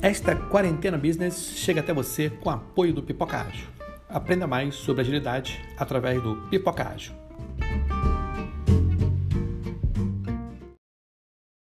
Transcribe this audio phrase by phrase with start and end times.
[0.00, 3.66] Esta quarentena business chega até você com apoio do Pipoca Ágil.
[4.08, 7.12] Aprenda mais sobre agilidade através do Pipoca Ágil.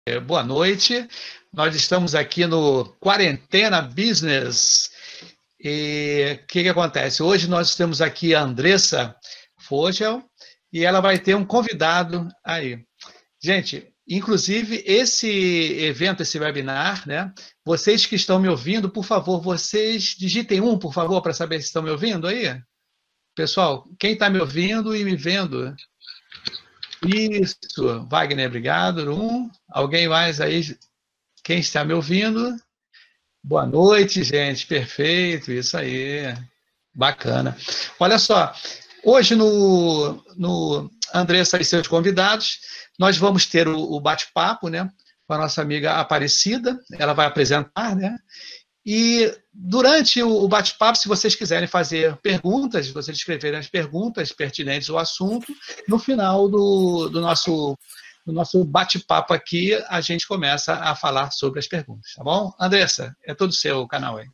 [0.07, 1.09] É, boa noite.
[1.51, 4.91] Nós estamos aqui no Quarentena Business.
[5.59, 7.23] E o que, que acontece?
[7.23, 9.17] Hoje nós temos aqui a Andressa
[9.59, 10.23] Fogel
[10.71, 12.85] e ela vai ter um convidado aí.
[13.43, 17.33] Gente, Inclusive, esse evento, esse webinar, né?
[17.65, 21.67] Vocês que estão me ouvindo, por favor, vocês digitem um, por favor, para saber se
[21.67, 22.61] estão me ouvindo aí.
[23.37, 25.77] Pessoal, quem está me ouvindo e me vendo?
[27.07, 29.15] Isso, Wagner, obrigado.
[29.15, 29.49] Um.
[29.69, 30.77] Alguém mais aí?
[31.45, 32.57] Quem está me ouvindo?
[33.41, 34.67] Boa noite, gente.
[34.67, 36.35] Perfeito, isso aí.
[36.93, 37.57] Bacana.
[38.01, 38.53] Olha só,
[39.05, 42.59] hoje no, no Andressa e seus convidados,
[42.99, 44.89] nós vamos ter o, o bate-papo, né,
[45.27, 48.17] com a nossa amiga Aparecida, ela vai apresentar, né,
[48.85, 54.99] e durante o bate-papo, se vocês quiserem fazer perguntas, vocês escreverem as perguntas pertinentes ao
[54.99, 55.55] assunto,
[55.87, 57.77] no final do, do nosso,
[58.27, 62.53] do nosso bate-papo aqui, a gente começa a falar sobre as perguntas, tá bom?
[62.59, 64.27] Andressa, é todo seu canal aí.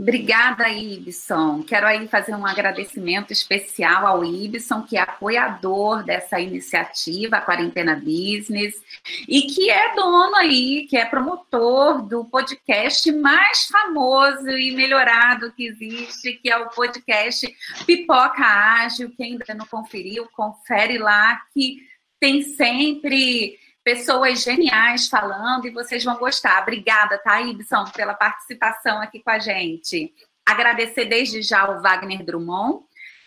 [0.00, 1.62] Obrigada, Ibson.
[1.62, 7.96] Quero aí fazer um agradecimento especial ao Ibson, que é apoiador dessa iniciativa, a Quarentena
[7.96, 8.80] Business,
[9.28, 15.66] e que é dono aí, que é promotor do podcast mais famoso e melhorado que
[15.66, 17.46] existe, que é o podcast
[17.84, 19.12] Pipoca Ágil.
[19.14, 21.76] Quem ainda não conferiu, confere lá, que
[22.18, 23.58] tem sempre
[23.90, 26.62] pessoas geniais falando e vocês vão gostar.
[26.62, 30.14] Obrigada, tá, Ibson, pela participação aqui com a gente.
[30.46, 32.84] Agradecer desde já ao Wagner Drummond,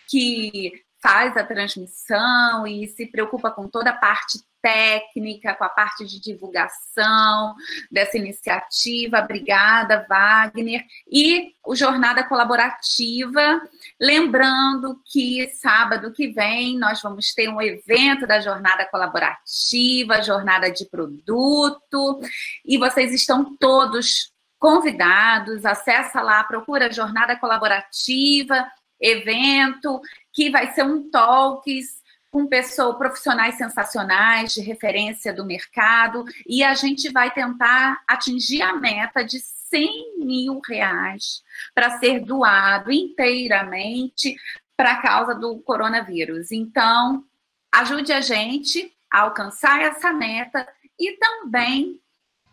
[0.10, 0.72] que
[1.04, 6.22] faz a transmissão e se preocupa com toda a parte técnica, com a parte de
[6.22, 7.54] divulgação
[7.92, 9.20] dessa iniciativa.
[9.20, 10.86] Obrigada, Wagner.
[11.12, 13.62] E o Jornada Colaborativa,
[14.00, 20.86] lembrando que sábado que vem nós vamos ter um evento da Jornada Colaborativa, Jornada de
[20.86, 22.22] Produto,
[22.64, 25.66] e vocês estão todos convidados.
[25.66, 28.66] Acessa lá, procura Jornada Colaborativa,
[29.04, 36.64] evento, que vai ser um talks com pessoas, profissionais sensacionais de referência do mercado, e
[36.64, 41.44] a gente vai tentar atingir a meta de 100 mil reais
[41.76, 44.36] para ser doado inteiramente
[44.76, 46.52] para a causa do coronavírus.
[46.52, 47.24] Então,
[47.72, 50.68] ajude a gente a alcançar essa meta
[51.00, 52.00] e também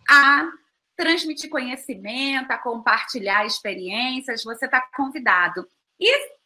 [0.09, 0.47] a
[0.94, 4.44] transmitir conhecimento, a compartilhar experiências.
[4.44, 5.66] Você está convidado.
[5.99, 6.40] E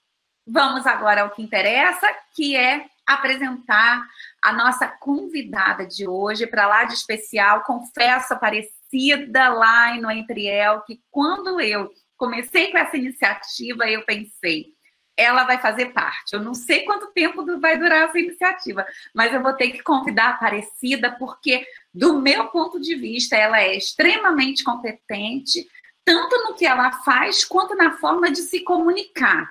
[0.47, 4.06] vamos agora ao que interessa, que é apresentar
[4.43, 7.62] a nossa convidada de hoje para lá de especial.
[7.62, 14.75] Confesso, Aparecida lá no Entriel, que quando eu comecei com essa iniciativa, eu pensei,
[15.16, 16.32] ela vai fazer parte.
[16.32, 20.26] Eu não sei quanto tempo vai durar essa iniciativa, mas eu vou ter que convidar
[20.26, 25.69] a Aparecida, porque, do meu ponto de vista, ela é extremamente competente,
[26.05, 29.50] tanto no que ela faz, quanto na forma de se comunicar.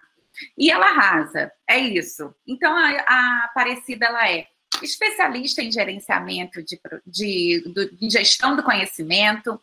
[0.58, 2.34] E ela arrasa, é isso.
[2.48, 4.48] Então, a, a Aparecida, ela é
[4.82, 9.62] especialista em gerenciamento de, de, de, gestão do conhecimento,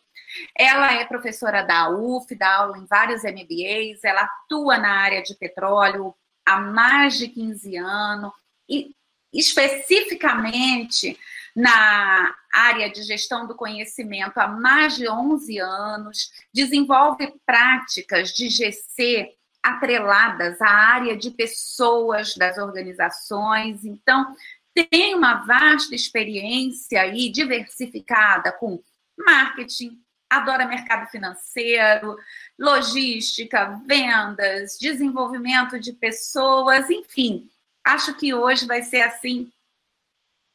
[0.57, 5.35] ela é professora da UF, dá aula em vários MBAs, ela atua na área de
[5.35, 6.15] petróleo
[6.45, 8.31] há mais de 15 anos,
[8.69, 8.95] e
[9.33, 11.17] especificamente
[11.55, 19.35] na área de gestão do conhecimento há mais de 11 anos, desenvolve práticas de GC
[19.63, 23.85] atreladas à área de pessoas das organizações.
[23.85, 24.35] Então,
[24.73, 28.81] tem uma vasta experiência aí diversificada com
[29.17, 29.99] marketing,
[30.29, 32.17] adora mercado financeiro,
[32.57, 37.49] logística, vendas, desenvolvimento de pessoas, enfim.
[37.83, 39.51] Acho que hoje vai ser assim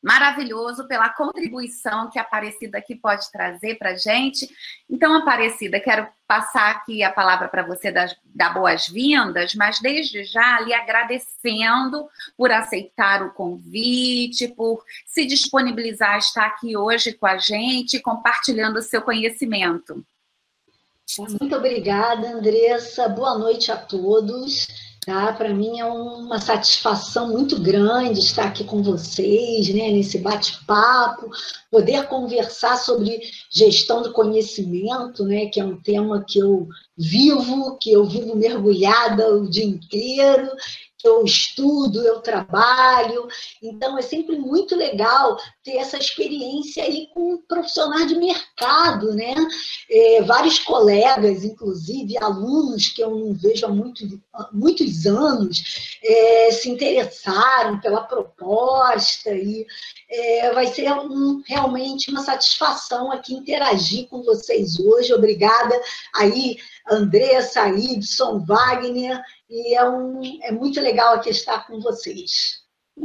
[0.06, 4.49] maravilhoso pela contribuição que a Aparecida aqui pode trazer para a gente.
[4.88, 10.61] Então, Aparecida, quero passar aqui a palavra para você dar, dar boas-vindas, mas desde já
[10.61, 17.38] lhe agradecendo por aceitar o convite, por se disponibilizar a estar aqui hoje com a
[17.38, 20.06] gente, compartilhando o seu conhecimento.
[21.41, 23.09] Muito obrigada, Andressa.
[23.09, 24.69] Boa noite a todos.
[25.06, 25.32] Tá?
[25.32, 31.31] Para mim é uma satisfação muito grande estar aqui com vocês, né, nesse bate-papo,
[31.70, 36.67] poder conversar sobre gestão do conhecimento, né, que é um tema que eu
[36.99, 40.50] vivo, que eu vivo mergulhada o dia inteiro,
[41.04, 43.28] eu estudo, eu trabalho.
[43.62, 49.34] Então, é sempre muito legal ter essa experiência aí com profissionais de mercado, né?
[49.90, 54.20] É, vários colegas, inclusive alunos que eu não vejo há muito,
[54.52, 59.66] muitos anos, é, se interessaram pela proposta e
[60.08, 65.12] é, vai ser um, realmente uma satisfação aqui interagir com vocês hoje.
[65.12, 65.81] Obrigada
[66.14, 66.56] aí,
[66.88, 72.64] Andressa, Ibson, Wagner, e é, um, é muito legal aqui estar com vocês.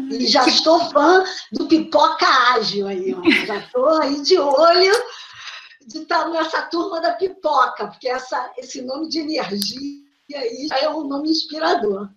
[0.09, 3.21] E já estou fã do Pipoca Ágil aí, ó.
[3.45, 4.93] já estou aí de olho
[5.85, 10.01] de estar nessa turma da pipoca, porque essa, esse nome de energia
[10.35, 12.09] aí já é um nome inspirador.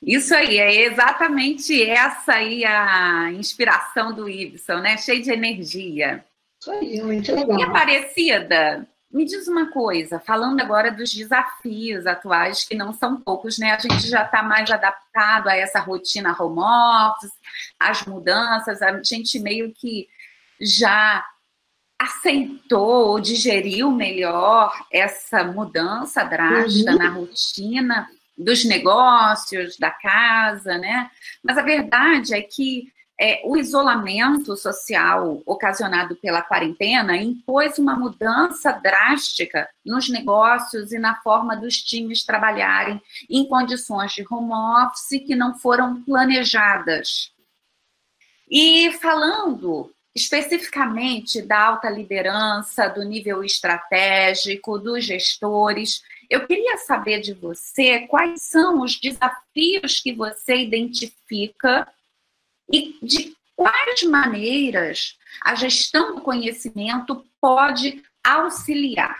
[0.00, 4.96] Isso aí, é exatamente essa aí a inspiração do Ibson, né?
[4.96, 6.24] Cheio de energia.
[6.60, 7.58] Isso aí, muito legal.
[7.58, 13.58] E Aparecida, me diz uma coisa, falando agora dos desafios atuais, que não são poucos,
[13.58, 13.72] né?
[13.72, 17.32] A gente já está mais adaptado a essa rotina home office,
[17.80, 20.08] as mudanças, a gente meio que
[20.60, 21.24] já
[21.98, 26.98] aceitou ou digeriu melhor essa mudança drástica uhum.
[26.98, 31.10] na rotina dos negócios, da casa, né?
[31.42, 38.70] Mas a verdade é que é, o isolamento social ocasionado pela quarentena impôs uma mudança
[38.72, 45.34] drástica nos negócios e na forma dos times trabalharem em condições de home office que
[45.34, 47.32] não foram planejadas.
[48.48, 57.34] E falando especificamente da alta liderança, do nível estratégico, dos gestores, eu queria saber de
[57.34, 61.86] você quais são os desafios que você identifica
[62.72, 69.16] e de quais maneiras a gestão do conhecimento pode auxiliar.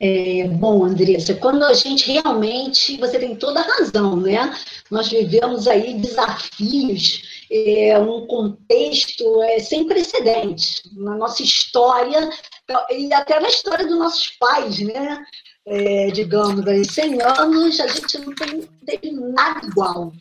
[0.00, 4.52] É, bom, Andressa, quando a gente realmente, você tem toda a razão, né?
[4.90, 12.28] Nós vivemos aí desafios, é, um contexto é, sem precedentes na nossa história
[12.90, 15.24] e até na história dos nossos pais, né?
[15.66, 18.34] é, digamos, aí 100 anos, a gente não
[18.84, 20.12] teve nada igual.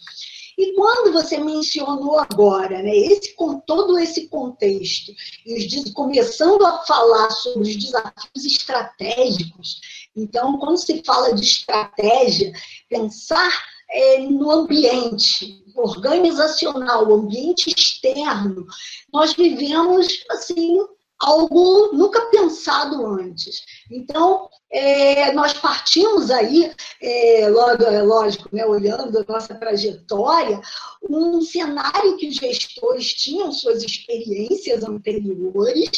[0.62, 5.12] E quando você mencionou agora, né, esse, com todo esse contexto,
[5.44, 9.82] e começando a falar sobre os desafios estratégicos,
[10.16, 12.54] então, quando se fala de estratégia,
[12.88, 13.52] pensar
[13.90, 18.68] é, no ambiente organizacional, ambiente externo,
[19.12, 20.78] nós vivemos, assim,
[21.22, 23.64] algo nunca pensado antes.
[23.92, 26.72] Então, é, nós partimos aí,
[27.02, 30.60] é, logo, é lógico, né, olhando a nossa trajetória,
[31.08, 35.90] um cenário que os gestores tinham suas experiências anteriores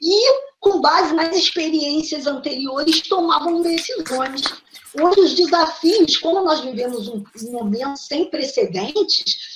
[0.00, 4.42] e, com base nas experiências anteriores, tomavam decisões.
[5.00, 9.52] Hoje, os desafios, como nós vivemos um, um momento sem precedentes,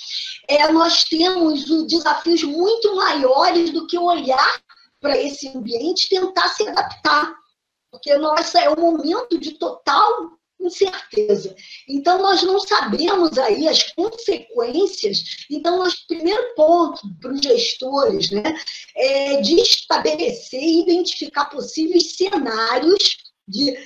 [0.47, 4.66] é, nós temos desafios muito maiores do que olhar
[5.07, 7.33] para esse ambiente tentar se adaptar,
[7.89, 11.55] porque nossa é um momento de total incerteza.
[11.87, 15.45] Então nós não sabemos aí as consequências.
[15.49, 18.43] Então nós primeiro ponto para os gestores, né,
[18.97, 23.15] é de estabelecer e identificar possíveis cenários
[23.47, 23.77] de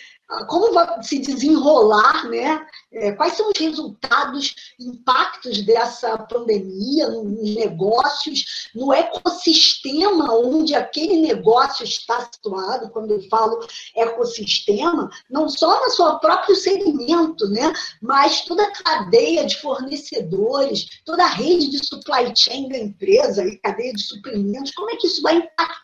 [0.48, 2.66] como vai se desenrolar, né?
[2.94, 11.84] É, quais são os resultados, impactos dessa pandemia nos negócios, no ecossistema onde aquele negócio
[11.84, 13.66] está situado, quando eu falo
[13.96, 17.72] ecossistema, não só no seu próprio segmento, né?
[18.02, 23.58] mas toda a cadeia de fornecedores, toda a rede de supply chain da empresa e
[23.58, 25.82] cadeia de suprimentos, como é que isso vai impactar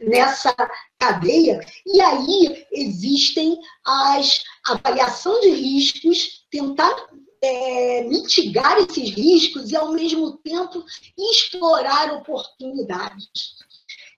[0.00, 0.54] nessa
[0.98, 6.94] cadeia, e aí existem as avaliação de riscos, tentar
[7.42, 10.84] é, mitigar esses riscos e, ao mesmo tempo,
[11.16, 13.56] explorar oportunidades.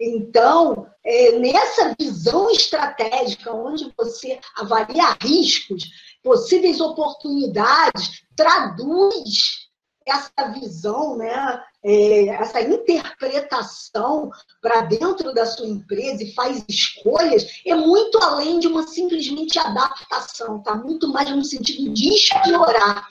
[0.00, 5.85] Então, é, nessa visão estratégica, onde você avalia riscos,
[6.23, 9.68] possíveis oportunidades, traduz
[10.09, 17.75] essa visão, né, é, essa interpretação para dentro da sua empresa e faz escolhas, é
[17.75, 23.09] muito além de uma simplesmente adaptação, está muito mais no sentido de explorar.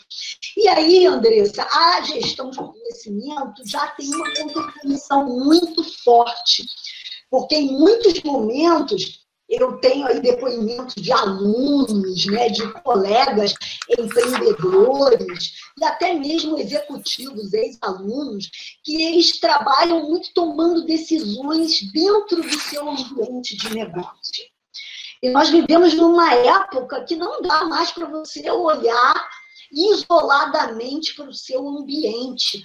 [0.55, 6.65] E aí, Andressa, a gestão de conhecimento já tem uma contribuição muito forte,
[7.29, 13.53] porque em muitos momentos eu tenho aí depoimentos de alunos, né, de colegas
[13.97, 18.49] empreendedores e até mesmo executivos, ex-alunos,
[18.83, 24.45] que eles trabalham muito tomando decisões dentro do seu ambiente de negócio.
[25.21, 29.29] E nós vivemos numa época que não dá mais para você olhar
[29.71, 32.63] isoladamente para o seu ambiente.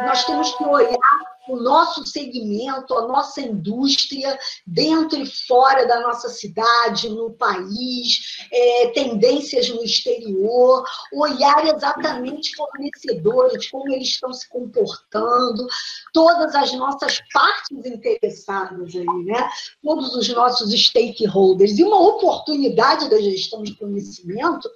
[0.00, 6.28] Nós temos que olhar o nosso segmento, a nossa indústria, dentro e fora da nossa
[6.28, 15.66] cidade, no país, é, tendências no exterior, olhar exatamente fornecedores, como eles estão se comportando,
[16.12, 19.48] todas as nossas partes interessadas aí, né?
[19.82, 21.78] Todos os nossos stakeholders.
[21.78, 24.68] E uma oportunidade da gestão de conhecimento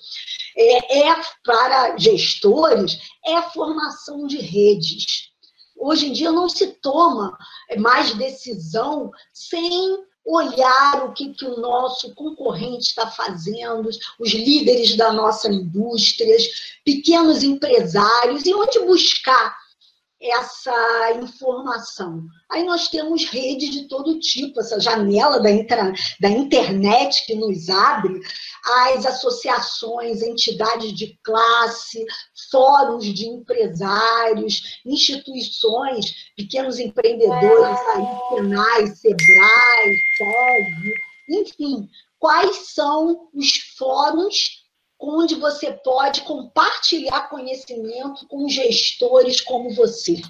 [0.57, 5.30] é, é para gestores é a formação de redes
[5.81, 7.37] Hoje em dia não se toma
[7.79, 15.11] mais decisão sem olhar o que, que o nosso concorrente está fazendo, os líderes da
[15.11, 16.37] nossa indústria,
[16.85, 19.57] pequenos empresários, e onde buscar
[20.23, 22.23] essa informação.
[22.51, 27.71] Aí nós temos redes de todo tipo, essa janela da, intra, da internet que nos
[27.71, 28.21] abre,
[28.63, 32.05] as associações, entidades de classe,
[32.51, 40.95] fóruns de empresários, instituições, pequenos empreendedores, aí, Senai, Sebrae, SEG,
[41.31, 44.60] enfim, quais são os fóruns
[45.01, 50.21] onde você pode compartilhar conhecimento com gestores como você.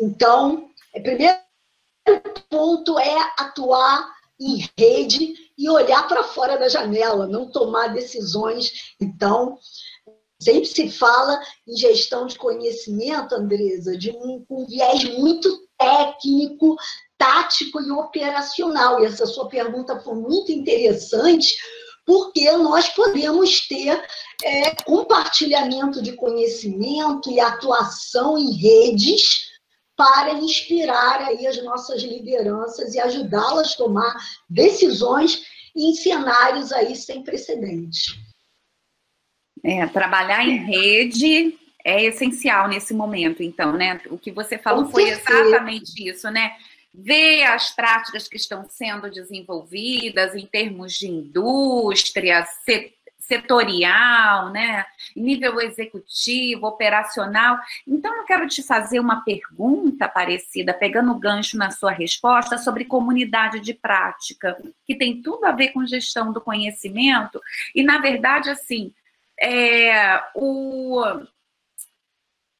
[0.00, 1.38] Então, o primeiro
[2.48, 8.94] ponto é atuar em rede e olhar para fora da janela, não tomar decisões.
[9.00, 9.58] Então,
[10.40, 16.76] sempre se fala em gestão de conhecimento, Andresa, de um, um viés muito técnico,
[17.16, 19.02] tático e operacional.
[19.02, 21.56] E essa sua pergunta foi muito interessante,
[22.06, 24.02] porque nós podemos ter
[24.42, 29.50] é, compartilhamento de conhecimento e atuação em redes
[29.96, 34.14] para inspirar aí as nossas lideranças e ajudá-las a tomar
[34.48, 35.42] decisões
[35.74, 38.14] em cenários aí sem precedentes.
[39.62, 44.00] É, trabalhar em rede é essencial nesse momento, então, né?
[44.10, 45.40] O que você falou Com foi certeza.
[45.40, 46.52] exatamente isso, né?
[46.94, 52.46] Ver as práticas que estão sendo desenvolvidas em termos de indústria,
[53.18, 54.84] setorial, né?
[55.16, 57.58] nível executivo, operacional.
[57.88, 62.84] Então, eu quero te fazer uma pergunta parecida, pegando o gancho na sua resposta, sobre
[62.84, 67.40] comunidade de prática, que tem tudo a ver com gestão do conhecimento,
[67.74, 68.92] e, na verdade, assim,
[69.40, 71.02] é, o,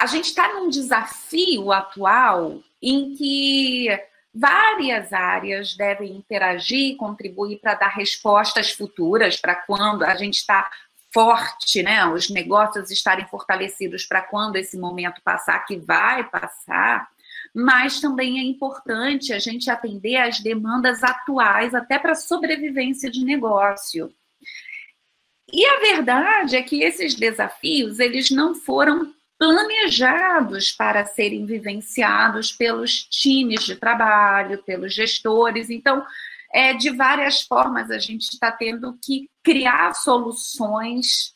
[0.00, 3.88] a gente está num desafio atual em que
[4.35, 10.69] Várias áreas devem interagir e contribuir para dar respostas futuras para quando a gente está
[11.12, 12.05] forte, né?
[12.07, 17.09] Os negócios estarem fortalecidos para quando esse momento passar, que vai passar.
[17.55, 24.12] Mas também é importante a gente atender às demandas atuais, até para sobrevivência de negócio.
[25.53, 33.05] E a verdade é que esses desafios eles não foram planejados para serem vivenciados pelos
[33.05, 35.71] times de trabalho, pelos gestores.
[35.71, 36.05] Então,
[36.53, 41.35] é, de várias formas, a gente está tendo que criar soluções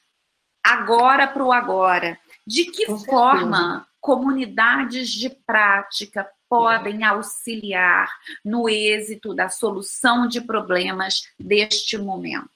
[0.65, 2.19] agora para o agora.
[2.47, 3.87] De que Com forma certeza.
[4.01, 8.11] comunidades de prática podem auxiliar
[8.45, 12.49] no êxito da solução de problemas deste momento?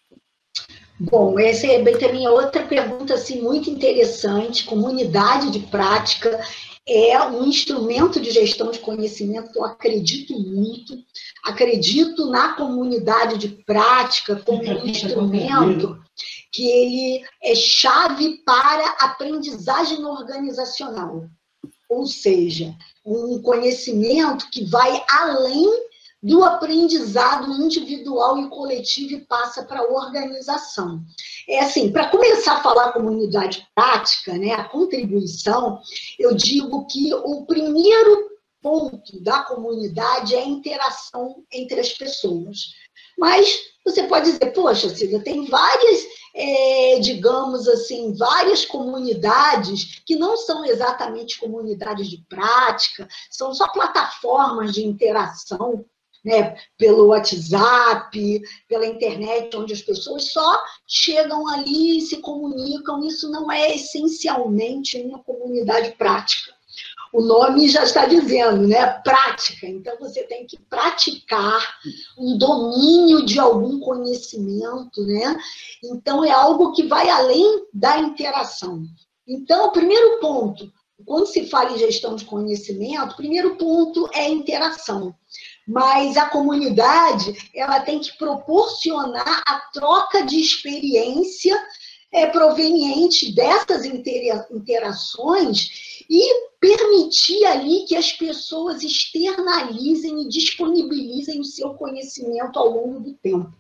[1.11, 4.65] Bom, essa é bem também outra pergunta assim muito interessante.
[4.65, 6.41] Comunidade de prática
[6.89, 10.97] é um instrumento de gestão de conhecimento eu acredito muito.
[11.45, 16.01] Acredito na comunidade de prática como um instrumento
[16.53, 21.25] que ele é chave para aprendizagem organizacional.
[21.91, 25.69] Ou seja, um conhecimento que vai além
[26.23, 31.03] do aprendizado individual e coletivo e passa para a organização.
[31.49, 35.81] É assim, para começar a falar comunidade prática, né, a contribuição,
[36.19, 38.31] eu digo que o primeiro
[38.63, 42.69] ponto da comunidade é a interação entre as pessoas.
[43.19, 50.37] Mas você pode dizer, poxa, Silvia, tem várias, é, digamos assim, várias comunidades que não
[50.37, 55.85] são exatamente comunidades de prática, são só plataformas de interação
[56.25, 63.05] né, pelo WhatsApp, pela internet, onde as pessoas só chegam ali e se comunicam.
[63.05, 66.53] Isso não é essencialmente uma comunidade prática.
[67.13, 68.87] O nome já está dizendo, né?
[68.87, 69.67] Prática.
[69.67, 71.79] Então você tem que praticar
[72.19, 75.39] um domínio de algum conhecimento, né?
[75.85, 78.85] Então é algo que vai além da interação.
[79.29, 80.73] Então, o primeiro ponto,
[81.05, 85.15] quando se fala em gestão de conhecimento, o primeiro ponto é interação
[85.67, 91.57] mas a comunidade ela tem que proporcionar a troca de experiência
[92.13, 101.75] é, provenientes dessas interações e permitir ali que as pessoas externalizem e disponibilizem o seu
[101.75, 103.53] conhecimento ao longo do tempo.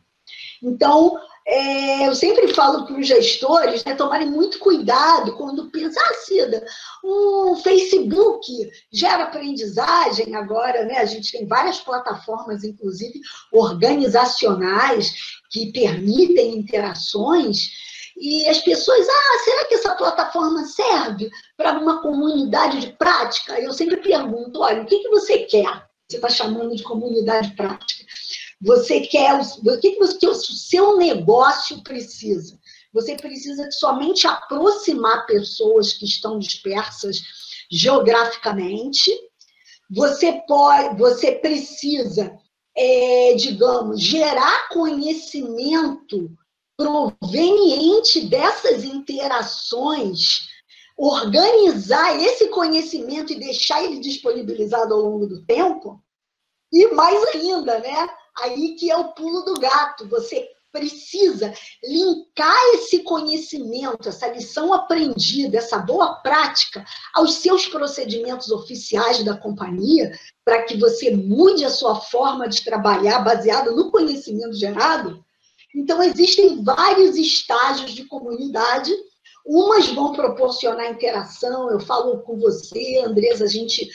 [0.62, 6.14] Então, é, eu sempre falo para os gestores né, tomarem muito cuidado quando pensam, ah,
[6.14, 6.64] Cida,
[7.02, 8.46] o Facebook
[8.92, 10.98] gera aprendizagem agora, né?
[10.98, 13.20] A gente tem várias plataformas, inclusive
[13.50, 15.12] organizacionais,
[15.50, 17.70] que permitem interações.
[18.16, 23.58] E as pessoas, ah, será que essa plataforma serve para uma comunidade de prática?
[23.58, 25.86] Eu sempre pergunto, olha, o que, que você quer?
[26.08, 28.04] Você está chamando de comunidade prática.
[28.62, 32.56] Você quer, o que, que, você, que o seu negócio precisa?
[32.92, 37.20] Você precisa somente aproximar pessoas que estão dispersas
[37.68, 39.10] geograficamente.
[39.90, 42.38] Você pode, você precisa,
[42.76, 46.30] é, digamos, gerar conhecimento
[46.76, 50.48] proveniente dessas interações,
[50.96, 56.00] organizar esse conhecimento e deixar ele disponibilizado ao longo do tempo.
[56.72, 58.08] E mais ainda, né?
[58.38, 60.08] Aí que é o pulo do gato.
[60.08, 61.52] Você precisa
[61.84, 70.18] linkar esse conhecimento, essa lição aprendida, essa boa prática aos seus procedimentos oficiais da companhia,
[70.44, 75.22] para que você mude a sua forma de trabalhar baseado no conhecimento gerado.
[75.74, 78.92] Então, existem vários estágios de comunidade.
[79.44, 83.90] Umas vão proporcionar interação, eu falo com você, Andresa, a gente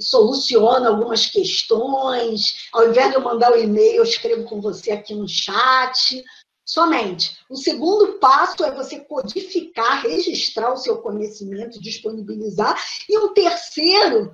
[0.00, 2.68] soluciona algumas questões.
[2.72, 6.24] Ao invés de eu mandar o um e-mail, eu escrevo com você aqui no chat.
[6.64, 7.36] Somente.
[7.50, 12.80] O segundo passo é você codificar, registrar o seu conhecimento, disponibilizar.
[13.08, 14.32] E o terceiro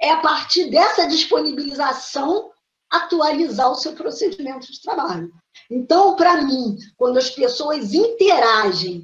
[0.00, 2.50] é, a partir dessa disponibilização,
[2.90, 5.30] atualizar o seu procedimento de trabalho.
[5.70, 9.02] Então, para mim, quando as pessoas interagem,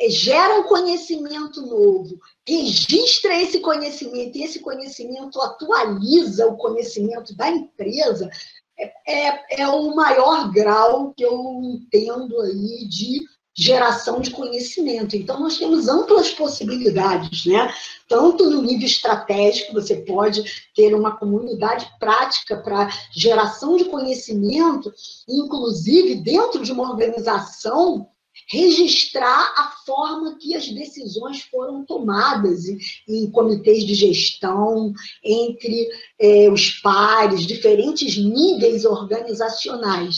[0.00, 8.30] é, geram conhecimento novo, registra esse conhecimento e esse conhecimento atualiza o conhecimento da empresa,
[8.78, 13.20] é, é, é o maior grau que eu entendo aí de
[13.54, 15.14] geração de conhecimento.
[15.14, 17.70] Então, nós temos amplas possibilidades, né?
[18.08, 20.42] Tanto no nível estratégico, você pode
[20.74, 24.90] ter uma comunidade prática para geração de conhecimento,
[25.28, 28.08] inclusive dentro de uma organização,
[28.50, 32.64] registrar a forma que as decisões foram tomadas
[33.08, 40.16] em, comitês de gestão, entre é, os pares, diferentes níveis organizacionais.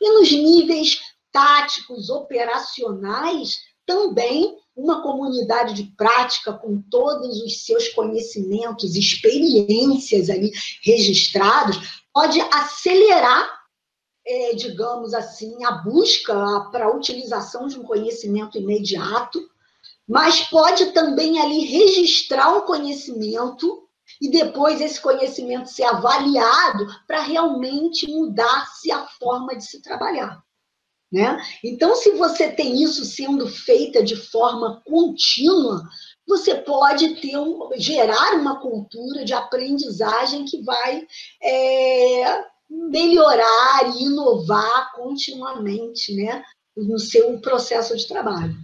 [0.00, 1.00] E nos níveis
[1.32, 10.52] táticos, operacionais, também uma comunidade de prática com todos os seus conhecimentos, experiências ali
[10.84, 13.57] registrados, pode acelerar,
[14.28, 16.34] é, digamos assim, a busca
[16.70, 19.40] para a utilização de um conhecimento imediato,
[20.06, 23.84] mas pode também ali registrar um conhecimento
[24.20, 30.42] e depois esse conhecimento ser avaliado para realmente mudar-se a forma de se trabalhar.
[31.10, 31.40] Né?
[31.64, 35.82] Então, se você tem isso sendo feita de forma contínua,
[36.26, 41.06] você pode ter um, gerar uma cultura de aprendizagem que vai
[41.42, 46.44] é, melhorar e inovar continuamente né,
[46.76, 48.54] no seu processo de trabalho.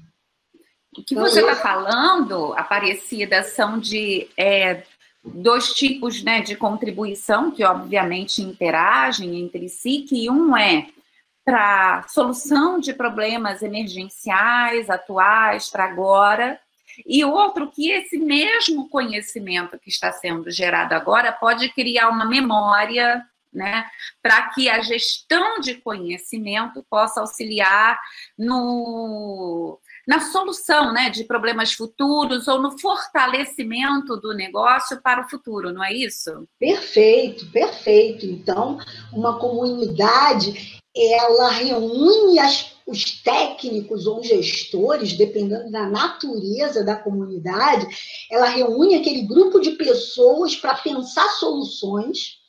[0.97, 4.85] O que você está falando, Aparecida, são de é,
[5.25, 10.89] dois tipos né, de contribuição que, obviamente, interagem entre si, que um é
[11.45, 16.59] para solução de problemas emergenciais, atuais, para agora,
[17.05, 23.23] e outro que esse mesmo conhecimento que está sendo gerado agora pode criar uma memória,
[23.55, 23.87] né,
[24.23, 27.99] para que a gestão de conhecimento possa auxiliar
[28.37, 35.73] no na solução né, de problemas futuros ou no fortalecimento do negócio para o futuro,
[35.73, 36.47] não é isso?
[36.59, 38.27] Perfeito, perfeito.
[38.27, 38.79] Então,
[39.15, 47.87] uma comunidade ela reúne as, os técnicos ou gestores, dependendo da natureza da comunidade,
[48.31, 52.44] ela reúne aquele grupo de pessoas para pensar soluções.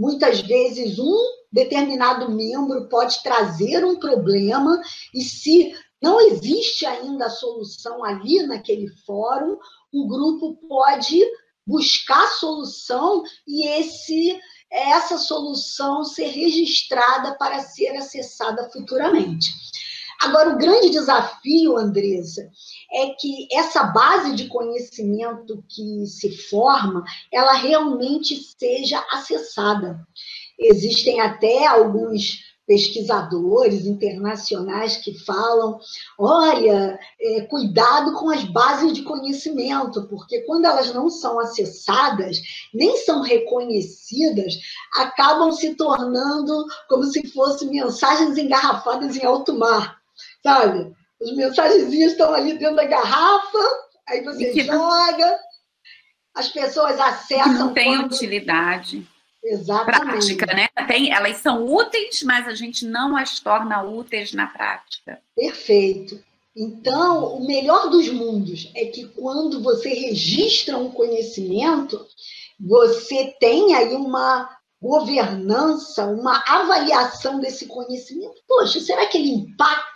[0.00, 1.14] Muitas vezes, um
[1.52, 4.80] determinado membro pode trazer um problema,
[5.14, 9.58] e se não existe ainda a solução ali naquele fórum,
[9.92, 11.22] o grupo pode
[11.66, 14.40] buscar solução e esse
[14.72, 19.50] essa solução ser registrada para ser acessada futuramente.
[20.20, 22.50] Agora, o grande desafio, Andresa,
[22.92, 27.02] é que essa base de conhecimento que se forma,
[27.32, 30.06] ela realmente seja acessada.
[30.58, 35.80] Existem até alguns pesquisadores internacionais que falam:
[36.16, 42.40] olha, é, cuidado com as bases de conhecimento, porque quando elas não são acessadas,
[42.72, 44.54] nem são reconhecidas,
[44.94, 49.99] acabam se tornando como se fossem mensagens engarrafadas em alto mar,
[50.42, 50.92] sabe?
[51.20, 53.58] As mensagenzinhas estão ali dentro da garrafa,
[54.08, 55.38] aí você joga,
[56.34, 57.52] as pessoas acessam.
[57.52, 58.12] Não tem quando...
[58.12, 59.06] utilidade.
[59.42, 60.34] Exatamente.
[60.36, 60.68] prática, né?
[60.86, 65.18] Tem, elas são úteis, mas a gente não as torna úteis na prática.
[65.34, 66.22] Perfeito.
[66.54, 72.06] Então, o melhor dos mundos é que quando você registra um conhecimento,
[72.58, 78.34] você tem aí uma governança, uma avaliação desse conhecimento.
[78.46, 79.89] Poxa, será que ele impacta?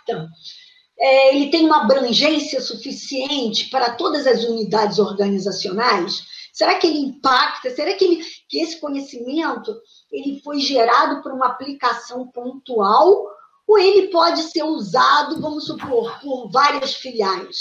[0.97, 6.23] É, ele tem uma abrangência suficiente para todas as unidades organizacionais?
[6.53, 7.69] Será que ele impacta?
[7.69, 9.75] Será que, ele, que esse conhecimento
[10.09, 13.27] ele foi gerado por uma aplicação pontual
[13.67, 17.57] ou ele pode ser usado, vamos supor, por várias filiais,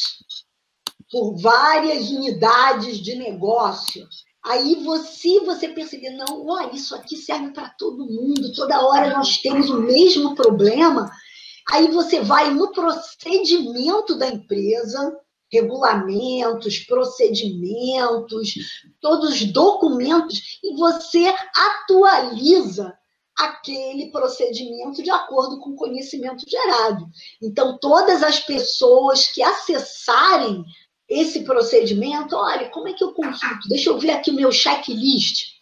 [1.11, 4.07] por várias unidades de negócio?
[4.45, 9.39] Aí você, você perceber, não, olha, isso aqui serve para todo mundo, toda hora nós
[9.39, 11.11] temos o mesmo problema.
[11.71, 15.17] Aí você vai no procedimento da empresa,
[15.51, 18.55] regulamentos, procedimentos,
[19.01, 22.97] todos os documentos, e você atualiza
[23.37, 27.07] aquele procedimento de acordo com o conhecimento gerado.
[27.43, 30.65] Então, todas as pessoas que acessarem
[31.09, 33.69] esse procedimento, olha, como é que eu consulto?
[33.69, 35.54] Deixa eu ver aqui o meu checklist.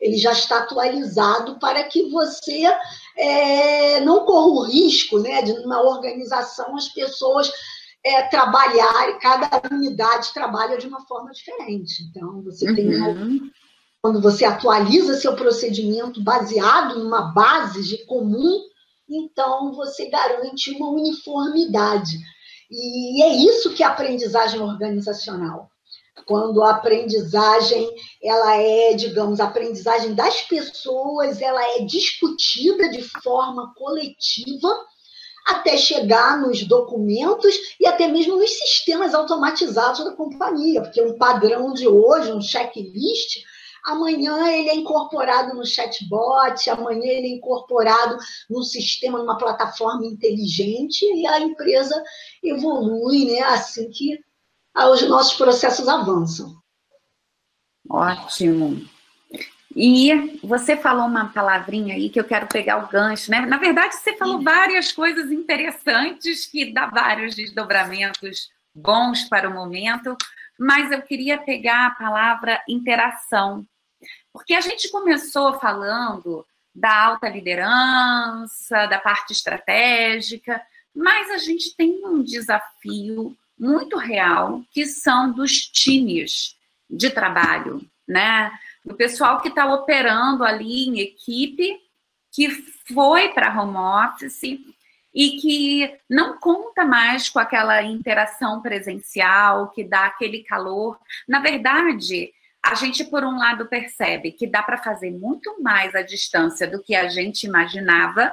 [0.00, 2.62] Ele já está atualizado para que você
[3.16, 7.50] é, não corra o risco né, de, numa organização, as pessoas
[8.04, 12.04] é, trabalhar, cada unidade trabalha de uma forma diferente.
[12.04, 13.50] Então, você tem uhum.
[14.00, 18.62] quando você atualiza seu procedimento baseado numa base de comum,
[19.08, 22.18] então você garante uma uniformidade.
[22.70, 25.70] E é isso que é a aprendizagem organizacional.
[26.26, 27.88] Quando a aprendizagem
[28.22, 34.68] ela é, digamos, a aprendizagem das pessoas, ela é discutida de forma coletiva
[35.46, 41.72] até chegar nos documentos e até mesmo nos sistemas automatizados da companhia, porque um padrão
[41.72, 43.38] de hoje, um checklist,
[43.82, 48.18] amanhã ele é incorporado no chatbot, amanhã ele é incorporado
[48.50, 52.02] num sistema, numa plataforma inteligente e a empresa
[52.42, 54.18] evolui, né, assim que
[54.86, 56.56] os nossos processos avançam.
[57.88, 58.86] Ótimo.
[59.74, 63.40] E você falou uma palavrinha aí que eu quero pegar o gancho, né?
[63.40, 70.16] Na verdade, você falou várias coisas interessantes que dá vários desdobramentos bons para o momento,
[70.58, 73.64] mas eu queria pegar a palavra interação.
[74.32, 80.60] Porque a gente começou falando da alta liderança, da parte estratégica,
[80.94, 86.56] mas a gente tem um desafio muito real que são dos times
[86.88, 88.50] de trabalho, né?
[88.88, 91.78] do pessoal que está operando ali em equipe,
[92.32, 92.50] que
[92.92, 94.58] foi para home office
[95.14, 100.98] e que não conta mais com aquela interação presencial que dá aquele calor.
[101.26, 102.32] Na verdade,
[102.64, 106.82] a gente, por um lado, percebe que dá para fazer muito mais à distância do
[106.82, 108.32] que a gente imaginava,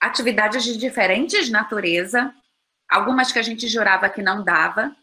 [0.00, 2.32] atividades de diferentes natureza,
[2.90, 4.94] algumas que a gente jurava que não dava,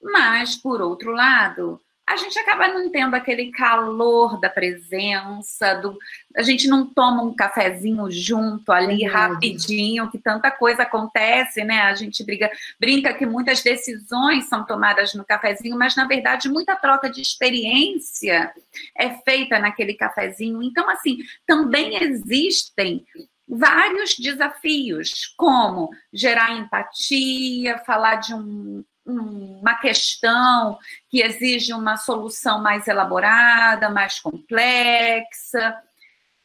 [0.00, 5.96] mas, por outro lado, a gente acaba não tendo aquele calor da presença, do,
[6.36, 11.82] a gente não toma um cafezinho junto ali rapidinho, que tanta coisa acontece, né?
[11.82, 16.74] A gente briga, brinca que muitas decisões são tomadas no cafezinho, mas na verdade muita
[16.74, 18.52] troca de experiência
[18.98, 20.62] é feita naquele cafezinho.
[20.62, 23.06] Então, assim, também existem
[23.54, 30.78] vários desafios, como gerar empatia, falar de um uma questão
[31.10, 35.76] que exige uma solução mais elaborada, mais complexa.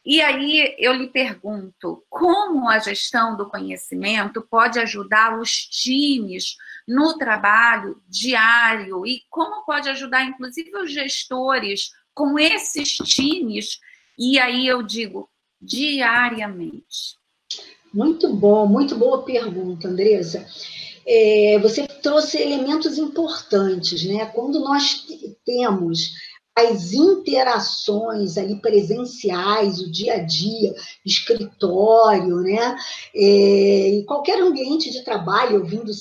[0.04, 7.16] E aí eu lhe pergunto, como a gestão do conhecimento pode ajudar os times no
[7.16, 13.78] trabalho diário e como pode ajudar inclusive os gestores com esses times?
[14.18, 17.16] E aí eu digo diariamente.
[17.92, 20.46] Muito bom, muito boa pergunta, Andressa
[21.08, 24.26] é, você trouxe elementos importantes, né?
[24.26, 25.06] Quando nós
[25.42, 26.12] temos
[26.54, 30.74] as interações ali presenciais, o dia a dia,
[31.06, 32.76] escritório, né?
[33.16, 35.94] É, qualquer ambiente de trabalho, eu vim do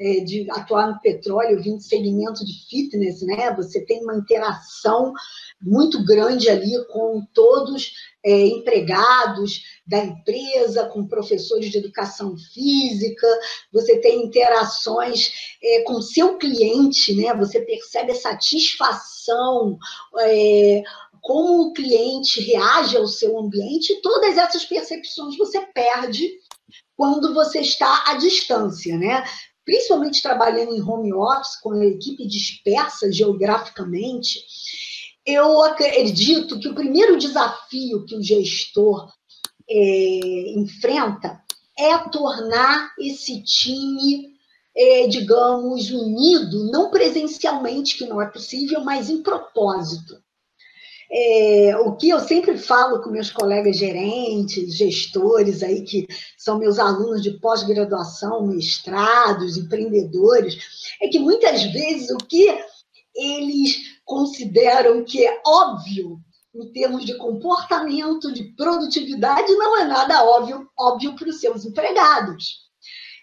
[0.00, 3.54] é, de atuar no petróleo, de segmento de fitness, né?
[3.54, 5.12] Você tem uma interação
[5.60, 7.92] muito grande ali com todos
[8.24, 13.26] é, empregados da empresa, com professores de educação física,
[13.70, 15.30] você tem interações
[15.62, 17.34] é, com seu cliente, né?
[17.34, 19.78] Você percebe a satisfação,
[20.18, 20.82] é,
[21.20, 26.30] como o cliente reage ao seu ambiente, todas essas percepções você perde
[26.96, 29.24] quando você está à distância, né?
[29.64, 34.40] Principalmente trabalhando em home office, com a equipe dispersa geograficamente,
[35.24, 39.12] eu acredito que o primeiro desafio que o gestor
[39.68, 41.40] é, enfrenta
[41.78, 44.30] é tornar esse time,
[44.76, 50.16] é, digamos, unido, não presencialmente, que não é possível, mas em propósito.
[51.12, 56.06] É, o que eu sempre falo com meus colegas gerentes, gestores aí, que
[56.38, 60.56] são meus alunos de pós-graduação, mestrados, empreendedores,
[61.02, 62.46] é que muitas vezes o que
[63.14, 66.20] eles consideram que é óbvio
[66.54, 72.69] em termos de comportamento, de produtividade, não é nada óbvio, óbvio para os seus empregados.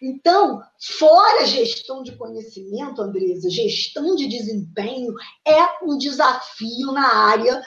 [0.02, 0.62] Então,
[0.98, 5.14] fora gestão de conhecimento, Andresa, gestão de desempenho
[5.46, 7.62] é um desafio na área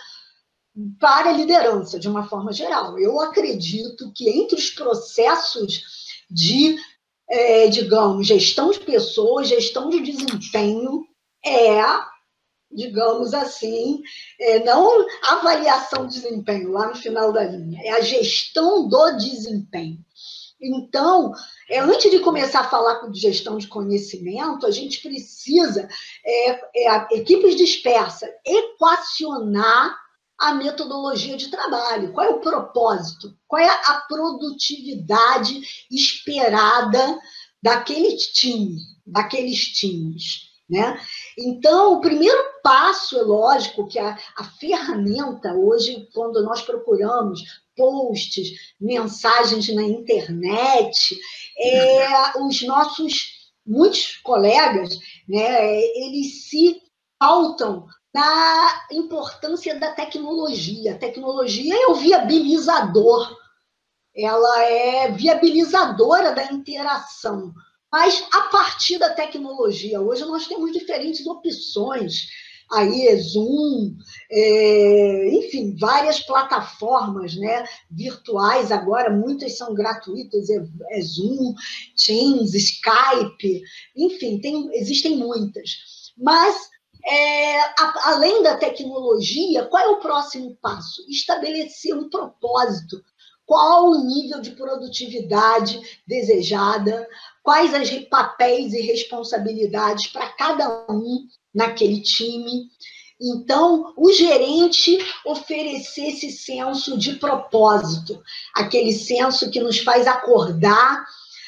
[0.98, 2.98] para a liderança, de uma forma geral.
[2.98, 5.82] Eu acredito que entre os processos
[6.30, 6.76] de,
[7.28, 11.04] é, digamos, gestão de pessoas, gestão de desempenho,
[11.44, 11.82] é,
[12.70, 14.00] digamos assim,
[14.38, 19.98] é, não avaliação de desempenho lá no final da linha, é a gestão do desempenho.
[20.60, 21.32] Então,
[21.68, 25.88] é, antes de começar a falar de gestão de conhecimento, a gente precisa,
[26.24, 29.98] é, é, equipes dispersas, equacionar
[30.38, 32.12] a metodologia de trabalho.
[32.12, 33.34] Qual é o propósito?
[33.46, 37.18] Qual é a produtividade esperada
[37.62, 40.49] daquele time, daqueles times?
[40.70, 41.00] Né?
[41.36, 47.42] Então, o primeiro passo, é lógico, que a, a ferramenta hoje, quando nós procuramos
[47.76, 51.18] posts, mensagens na internet,
[51.58, 54.96] é, os nossos muitos colegas,
[55.28, 56.80] né, eles se
[57.18, 60.94] pautam na importância da tecnologia.
[60.94, 63.36] A tecnologia é o viabilizador,
[64.14, 67.52] ela é viabilizadora da interação.
[67.90, 72.28] Mas a partir da tecnologia, hoje nós temos diferentes opções
[72.70, 73.96] aí Zoom,
[74.30, 81.54] é, enfim, várias plataformas né, virtuais, agora muitas são gratuitas, é, é Zoom,
[81.96, 83.62] Teams, Skype,
[83.96, 86.12] enfim, tem, existem muitas.
[86.16, 86.70] Mas,
[87.04, 91.04] é, a, além da tecnologia, qual é o próximo passo?
[91.08, 93.02] Estabelecer um propósito.
[93.46, 97.04] Qual o nível de produtividade desejada?
[97.42, 102.68] Quais as papéis e responsabilidades para cada um naquele time.
[103.20, 108.22] Então, o gerente oferecer esse senso de propósito,
[108.54, 111.04] aquele senso que nos faz acordar,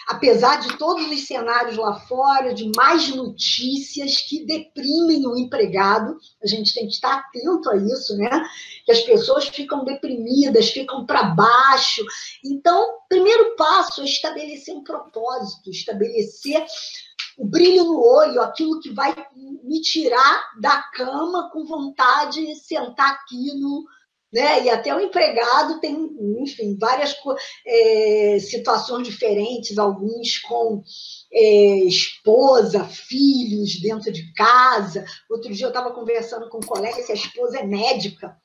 [0.08, 6.46] apesar de todos os cenários lá fora, de mais notícias que deprimem o empregado, a
[6.46, 8.30] gente tem que estar atento a isso, né?
[8.84, 12.04] Que as pessoas ficam deprimidas, ficam para baixo.
[12.44, 16.64] Então, primeiro passo é estabelecer um propósito, estabelecer
[17.38, 23.10] o brilho no olho, aquilo que vai me tirar da cama com vontade de sentar
[23.10, 23.84] aqui no.
[24.32, 24.64] Né?
[24.64, 25.94] E até o empregado tem,
[26.40, 27.14] enfim, várias
[27.66, 30.82] é, situações diferentes, alguns com
[31.32, 35.04] é, esposa, filhos dentro de casa.
[35.30, 38.36] Outro dia eu estava conversando com um colega que a esposa é médica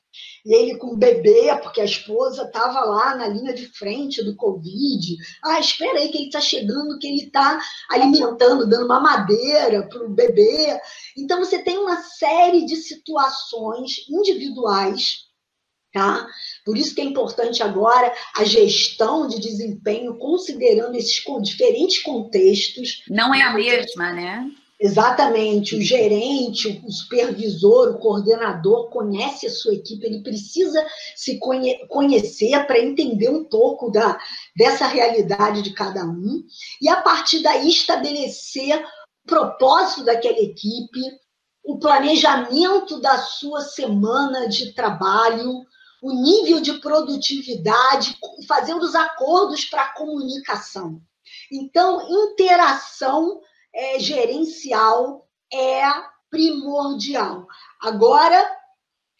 [0.44, 5.16] e ele com bebê, porque a esposa estava lá na linha de frente do Covid.
[5.44, 10.04] Ah, espera aí que ele está chegando, que ele está alimentando, dando uma madeira para
[10.04, 10.80] o bebê.
[11.16, 15.27] Então, você tem uma série de situações individuais,
[15.98, 16.28] tá?
[16.64, 23.02] Por isso que é importante agora a gestão de desempenho, considerando esses diferentes contextos.
[23.08, 24.48] Não é a mesma, né?
[24.80, 31.84] Exatamente, o gerente, o supervisor, o coordenador conhece a sua equipe, ele precisa se conhe
[31.88, 34.16] conhecer para entender um pouco da,
[34.56, 36.44] dessa realidade de cada um
[36.80, 38.80] e, a partir daí, estabelecer
[39.24, 41.00] o propósito daquela equipe,
[41.64, 45.66] o planejamento da sua semana de trabalho,
[46.02, 51.00] o nível de produtividade, fazendo os acordos para comunicação.
[51.50, 53.40] Então, interação
[53.74, 55.82] é, gerencial é
[56.30, 57.46] primordial.
[57.80, 58.56] Agora,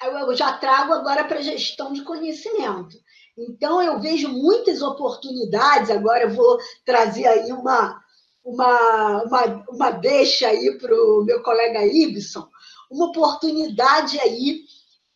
[0.02, 2.96] eu já trago agora para a gestão de conhecimento.
[3.36, 8.00] Então, eu vejo muitas oportunidades, agora eu vou trazer aí uma,
[8.44, 12.48] uma, uma, uma deixa aí para o meu colega Ibson,
[12.90, 14.62] uma oportunidade aí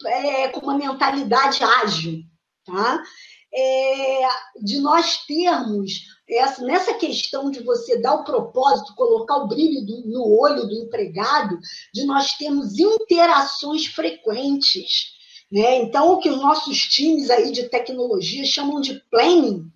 [0.06, 2.20] é, com uma mentalidade ágil,
[2.64, 3.02] tá?
[3.54, 4.28] É,
[4.62, 10.08] de nós termos essa, nessa questão de você dar o propósito, colocar o brilho do,
[10.08, 11.58] no olho do empregado,
[11.92, 15.12] de nós termos interações frequentes.
[15.50, 15.82] Né?
[15.82, 19.66] Então, o que os nossos times aí de tecnologia chamam de planning,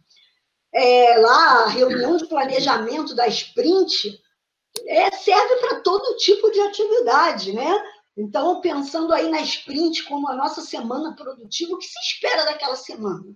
[0.75, 4.19] é, lá, a reunião de planejamento da sprint,
[4.87, 7.83] é, serve para todo tipo de atividade, né?
[8.17, 12.77] Então, pensando aí na sprint como a nossa semana produtiva, o que se espera daquela
[12.77, 13.27] semana?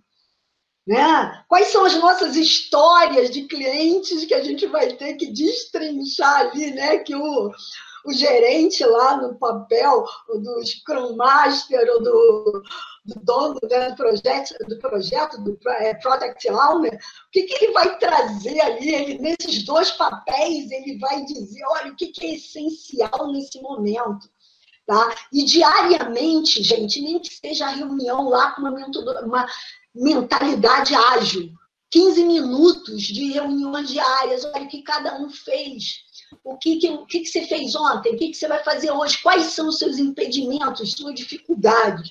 [0.86, 1.44] Né?
[1.46, 6.70] Quais são as nossas histórias de clientes que a gente vai ter que destrinchar ali,
[6.70, 6.98] né?
[6.98, 7.50] Que o,
[8.06, 12.62] o gerente lá no papel do Scrum Master ou do,
[13.04, 17.72] do dono né, do, projeto, do projeto, do é, Product Owner, o que, que ele
[17.72, 18.94] vai trazer ali?
[18.94, 24.28] Ele, nesses dois papéis, ele vai dizer, olha, o que, que é essencial nesse momento.
[24.90, 25.14] Tá?
[25.32, 29.46] E diariamente, gente, nem que seja a reunião lá com uma, uma
[29.94, 31.52] mentalidade ágil,
[31.92, 36.00] 15 minutos de reuniões diárias, olha o que cada um fez,
[36.42, 38.90] o que, que, o que, que você fez ontem, o que, que você vai fazer
[38.90, 42.10] hoje, quais são os seus impedimentos, suas dificuldades.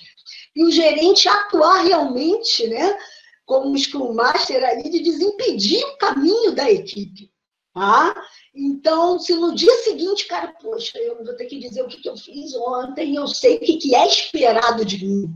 [0.55, 2.97] E o gerente atuar realmente, né,
[3.45, 7.29] como Scrum Master ali, de desimpedir o caminho da equipe.
[7.79, 8.13] Tá?
[8.53, 12.09] Então, se no dia seguinte, cara, poxa, eu vou ter que dizer o que, que
[12.09, 15.33] eu fiz ontem, eu sei o que, que é esperado de mim.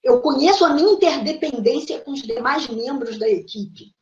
[0.00, 3.92] Eu conheço a minha interdependência com os demais membros da equipe.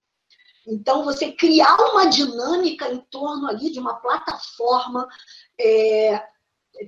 [0.68, 5.08] Então, você criar uma dinâmica em torno ali de uma plataforma
[5.58, 6.22] é,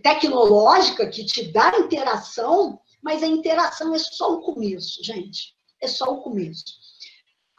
[0.02, 5.54] tecnológica que te dá interação, mas a interação é só o começo, gente.
[5.80, 6.81] É só o começo.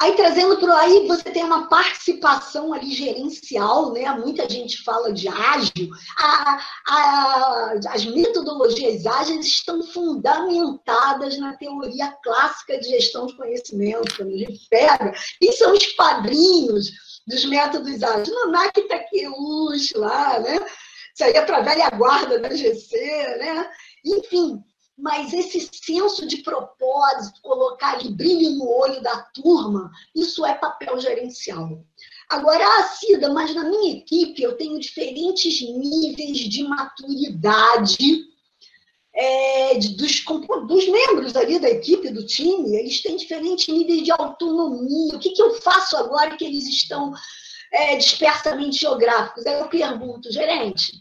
[0.03, 4.11] Aí trazendo para aí, você tem uma participação ali gerencial, né?
[4.11, 5.89] Muita gente fala de ágil.
[6.17, 14.17] A, a, as metodologias ágeis estão fundamentadas na teoria clássica de gestão de conhecimento.
[14.17, 16.91] Quando a gente pega, quem são os padrinhos
[17.25, 18.29] dos métodos ágeis?
[18.29, 20.59] Nanak Takeuchi lá, né?
[21.15, 22.97] Isso aí é para a velha guarda da GC,
[23.39, 23.71] né?
[24.03, 24.61] Enfim,
[24.97, 30.99] mas esse senso de propósito, colocar ali brilho no olho da turma, isso é papel
[30.99, 31.83] gerencial.
[32.29, 38.23] Agora, ah, Cida, mas na minha equipe eu tenho diferentes níveis de maturidade
[39.15, 40.23] é, dos,
[40.67, 45.15] dos, membros ali da equipe, do time, eles têm diferentes níveis de autonomia.
[45.15, 47.13] O que, que eu faço agora que eles estão
[47.71, 49.45] é, dispersamente geográficos?
[49.45, 50.93] Aí eu pergunto, gerente,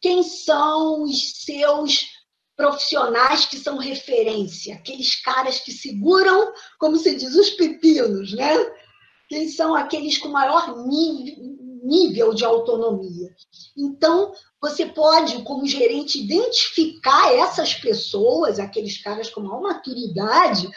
[0.00, 2.13] quem são os seus
[2.56, 8.54] profissionais que são referência, aqueles caras que seguram, como se diz, os pepinos, né?
[9.28, 13.34] Quem são aqueles com maior nível de autonomia.
[13.76, 20.68] Então, você pode, como gerente, identificar essas pessoas, aqueles caras com maior maturidade,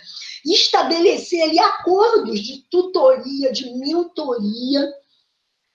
[0.46, 4.94] e estabelecer ali acordos de tutoria, de mentoria,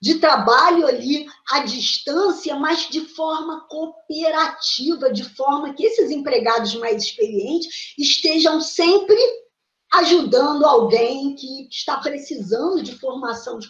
[0.03, 7.01] de trabalho ali à distância, mas de forma cooperativa, de forma que esses empregados mais
[7.01, 9.17] experientes estejam sempre
[9.93, 13.69] ajudando alguém que está precisando de formação de,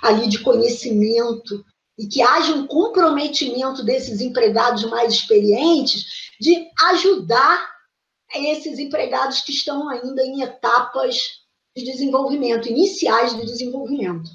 [0.00, 1.62] ali de conhecimento
[1.98, 7.62] e que haja um comprometimento desses empregados mais experientes de ajudar
[8.34, 11.44] esses empregados que estão ainda em etapas
[11.76, 14.30] de desenvolvimento, iniciais de desenvolvimento.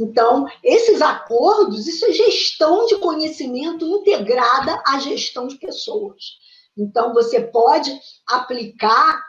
[0.00, 6.38] Então, esses acordos, isso é gestão de conhecimento integrada à gestão de pessoas.
[6.76, 7.94] Então, você pode
[8.26, 9.22] aplicar,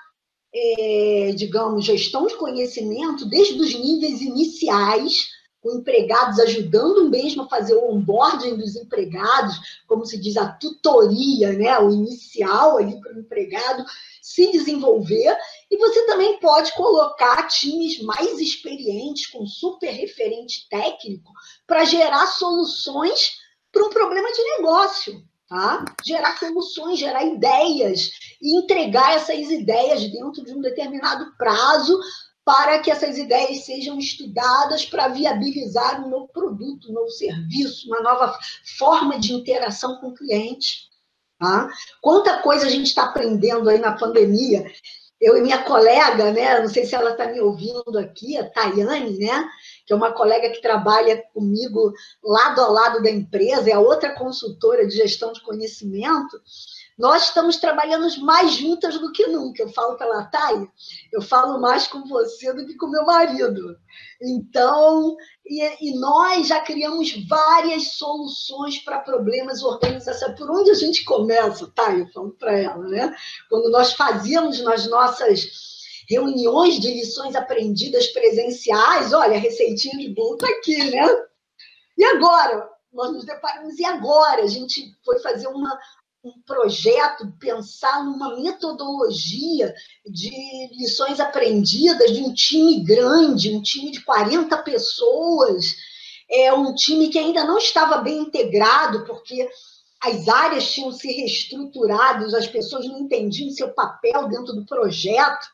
[0.53, 5.27] é, digamos, gestão de conhecimento desde os níveis iniciais,
[5.59, 11.53] com empregados ajudando mesmo a fazer o onboarding dos empregados, como se diz, a tutoria,
[11.53, 13.85] né, o inicial ali para o empregado,
[14.21, 15.37] se desenvolver,
[15.71, 21.31] e você também pode colocar times mais experientes, com super referente técnico,
[21.65, 23.37] para gerar soluções
[23.71, 25.23] para um problema de negócio.
[25.47, 25.83] Tá?
[26.05, 31.97] Gerar soluções, gerar ideias e entregar essas ideias dentro de um determinado prazo
[32.43, 38.01] para que essas ideias sejam estudadas para viabilizar um novo produto, um novo serviço, uma
[38.01, 38.37] nova
[38.77, 40.89] forma de interação com o cliente.
[41.37, 41.69] Tá?
[42.01, 44.71] Quanta coisa a gente está aprendendo aí na pandemia.
[45.21, 46.59] Eu e minha colega, né?
[46.59, 49.47] Não sei se ela está me ouvindo aqui, a Tayane, né?
[49.85, 51.93] Que é uma colega que trabalha comigo
[52.23, 56.41] lado a lado da empresa, é outra consultora de gestão de conhecimento.
[57.01, 59.63] Nós estamos trabalhando mais juntas do que nunca.
[59.63, 60.69] Eu falo pela Thay,
[61.11, 63.75] eu falo mais com você do que com meu marido.
[64.21, 70.37] Então, e, e nós já criamos várias soluções para problemas organizacionais.
[70.37, 72.01] Por onde a gente começa, Thay?
[72.01, 73.15] Eu falo para ela, né?
[73.49, 75.71] Quando nós fazíamos nas nossas
[76.07, 81.07] reuniões de lições aprendidas presenciais, olha, a receitinha de bolo está aqui, né?
[81.97, 82.69] E agora?
[82.93, 84.43] Nós nos deparamos, e agora?
[84.43, 85.79] A gente foi fazer uma,
[86.23, 89.73] um projeto, pensar numa metodologia
[90.05, 90.29] de
[90.77, 95.75] lições aprendidas de um time grande, um time de 40 pessoas,
[96.29, 99.49] é um time que ainda não estava bem integrado, porque
[100.01, 105.47] as áreas tinham se reestruturado, as pessoas não entendiam seu papel dentro do projeto.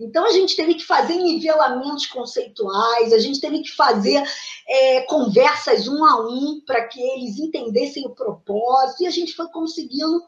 [0.00, 4.22] Então, a gente teve que fazer nivelamentos conceituais, a gente teve que fazer
[4.68, 9.48] é, conversas um a um para que eles entendessem o propósito, e a gente foi
[9.48, 10.22] conseguindo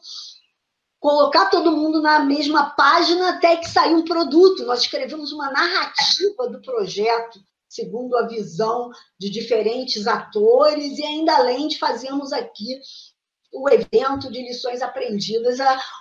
[0.99, 4.65] colocar todo mundo na mesma página até que saiu um produto.
[4.65, 7.39] Nós escrevemos uma narrativa do projeto,
[7.69, 12.81] segundo a visão de diferentes atores, e ainda além de fazermos aqui
[13.53, 15.59] o evento de lições aprendidas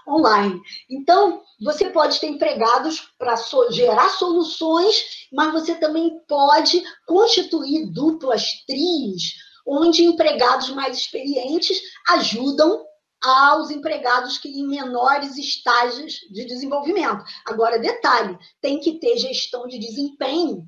[0.07, 0.61] online.
[0.89, 3.35] Então, você pode ter empregados para
[3.71, 9.33] gerar soluções, mas você também pode constituir duplas, trios,
[9.65, 12.85] onde empregados mais experientes ajudam
[13.21, 17.23] aos empregados que em menores estágios de desenvolvimento.
[17.45, 20.65] Agora, detalhe, tem que ter gestão de desempenho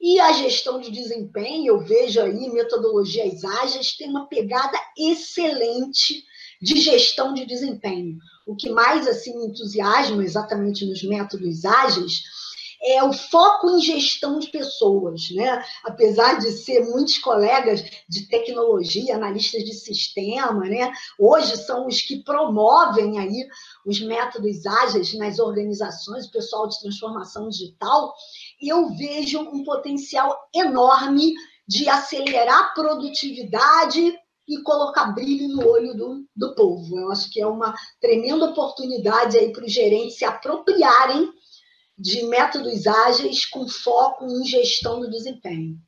[0.00, 6.24] e a gestão de desempenho, eu vejo aí metodologias ágeis, tem uma pegada excelente
[6.60, 8.18] de gestão de desempenho.
[8.46, 12.22] O que mais assim entusiasma exatamente nos métodos ágeis
[12.86, 15.64] é o foco em gestão de pessoas, né?
[15.84, 20.92] Apesar de ser muitos colegas de tecnologia, analistas de sistema, né?
[21.18, 23.46] Hoje são os que promovem aí
[23.84, 28.14] os métodos ágeis nas organizações, o pessoal de transformação digital,
[28.62, 31.34] eu vejo um potencial enorme
[31.66, 34.16] de acelerar a produtividade
[34.48, 36.98] e colocar brilho no olho do, do povo.
[36.98, 41.28] Eu acho que é uma tremenda oportunidade aí para os gerentes se apropriarem
[41.98, 45.78] de métodos ágeis com foco em gestão do desempenho.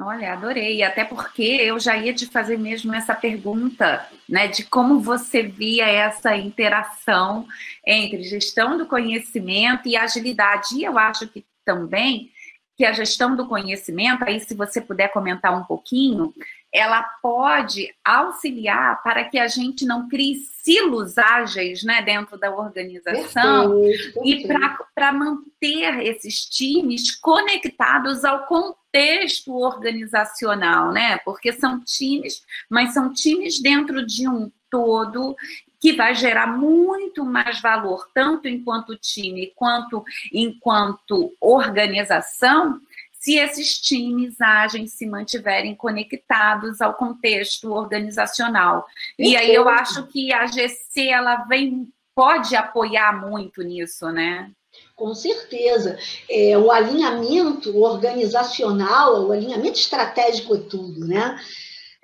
[0.00, 4.98] Olha, adorei, até porque eu já ia te fazer mesmo essa pergunta, né, de como
[4.98, 7.46] você via essa interação
[7.86, 10.76] entre gestão do conhecimento e agilidade.
[10.76, 12.30] E eu acho que também
[12.76, 16.32] que a gestão do conhecimento, aí se você puder comentar um pouquinho,
[16.72, 23.70] ela pode auxiliar para que a gente não crie silos ágeis né, dentro da organização
[23.82, 24.26] perfeito, perfeito.
[24.26, 31.18] e para manter esses times conectados ao contexto organizacional, né?
[31.18, 35.36] Porque são times, mas são times dentro de um todo
[35.82, 42.80] que vai gerar muito mais valor, tanto enquanto time quanto enquanto organização,
[43.22, 48.84] se esses times agem, se mantiverem conectados ao contexto organizacional.
[49.16, 54.50] E aí eu acho que a GC ela vem pode apoiar muito nisso, né?
[54.96, 55.96] Com certeza.
[56.28, 61.40] É, o alinhamento organizacional, o alinhamento estratégico é tudo, né?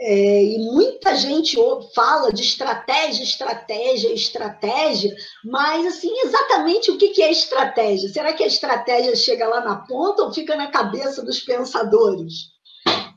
[0.00, 1.56] É, e muita gente
[1.92, 5.12] fala de estratégia, estratégia, estratégia,
[5.44, 8.08] mas assim, exatamente o que é estratégia?
[8.08, 12.52] Será que a estratégia chega lá na ponta ou fica na cabeça dos pensadores?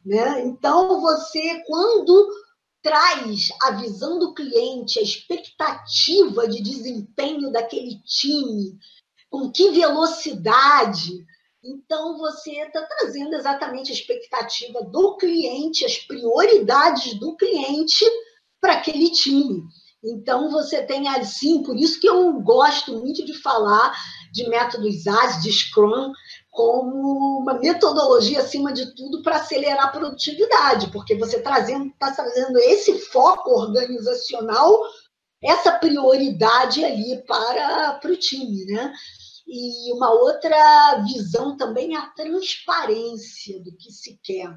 [0.04, 0.42] Né?
[0.42, 2.30] Então, você, quando
[2.82, 8.76] traz a visão do cliente, a expectativa de desempenho daquele time,
[9.30, 11.24] com que velocidade,
[11.64, 18.04] então, você está trazendo exatamente a expectativa do cliente, as prioridades do cliente
[18.60, 19.64] para aquele time.
[20.04, 23.96] Então, você tem assim, por isso que eu gosto muito de falar
[24.34, 26.12] de métodos ágeis, de Scrum,
[26.50, 32.12] como uma metodologia, acima de tudo, para acelerar a produtividade, porque você está trazendo, tá
[32.12, 34.82] trazendo esse foco organizacional,
[35.44, 38.92] essa prioridade ali para, para o time, né?
[39.48, 44.56] E uma outra visão também é a transparência do que se quer.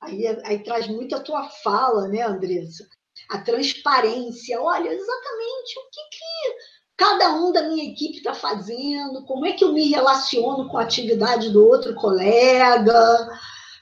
[0.00, 2.86] Aí, aí traz muito a tua fala, né, Andressa?
[3.30, 4.60] A transparência.
[4.60, 9.64] Olha, exatamente o que, que cada um da minha equipe está fazendo, como é que
[9.64, 13.28] eu me relaciono com a atividade do outro colega,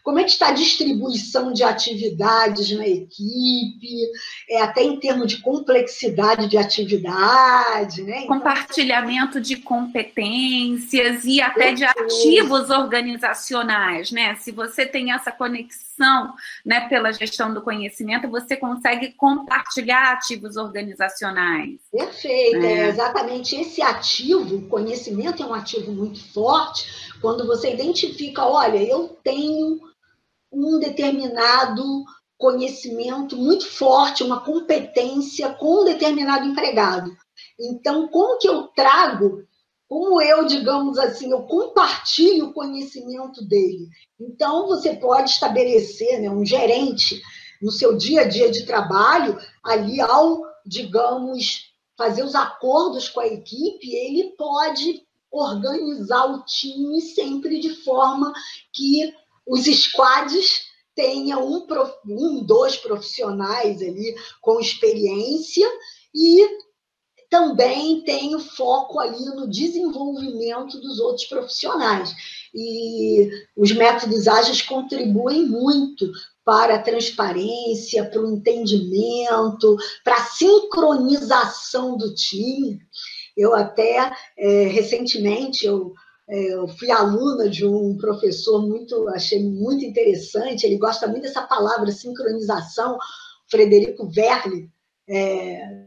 [0.06, 4.08] como é que está a distribuição de atividades na equipe,
[4.48, 8.18] é, até em termos de complexidade de atividade, né?
[8.18, 14.36] Então, Compartilhamento de competências e até de ativos organizacionais, né?
[14.36, 16.34] Se você tem essa conexão,
[16.64, 21.80] né, pela gestão do conhecimento, você consegue compartilhar ativos organizacionais.
[21.90, 22.72] Perfeito, é.
[22.72, 29.18] é exatamente esse ativo, conhecimento é um ativo muito forte, quando você identifica, olha, eu
[29.24, 29.80] tenho
[30.52, 32.04] um determinado
[32.38, 37.10] conhecimento muito forte, uma competência com um determinado empregado.
[37.58, 39.42] Então, como que eu trago,
[39.88, 43.88] como eu, digamos assim, eu compartilho o conhecimento dele?
[44.20, 47.20] Então, você pode estabelecer né, um gerente
[47.62, 53.26] no seu dia a dia de trabalho, ali ao, digamos, fazer os acordos com a
[53.26, 58.32] equipe, ele pode organizar o time sempre de forma
[58.72, 59.12] que
[59.46, 61.66] os squads tenham um,
[62.06, 65.68] um, dois profissionais ali com experiência
[66.14, 66.66] e
[67.28, 72.14] também tem o foco ali no desenvolvimento dos outros profissionais.
[72.54, 76.10] E os métodos ágeis contribuem muito
[76.44, 82.80] para a transparência, para o entendimento, para a sincronização do time.
[83.36, 85.92] Eu até, é, recentemente, eu
[86.28, 91.90] eu fui aluna de um professor muito, achei muito interessante, ele gosta muito dessa palavra
[91.92, 92.98] sincronização,
[93.48, 94.68] Frederico Verli,
[95.08, 95.86] é,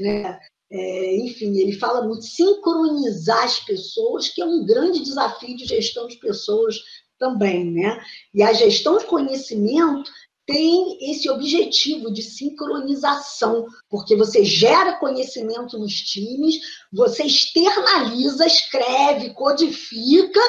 [0.00, 0.40] né?
[0.70, 6.08] É, enfim, ele fala muito sincronizar as pessoas, que é um grande desafio de gestão
[6.08, 6.76] de pessoas
[7.16, 8.02] também, né?
[8.34, 10.10] E a gestão de conhecimento
[10.46, 16.60] tem esse objetivo de sincronização, porque você gera conhecimento nos times,
[16.92, 20.40] você externaliza, escreve, codifica,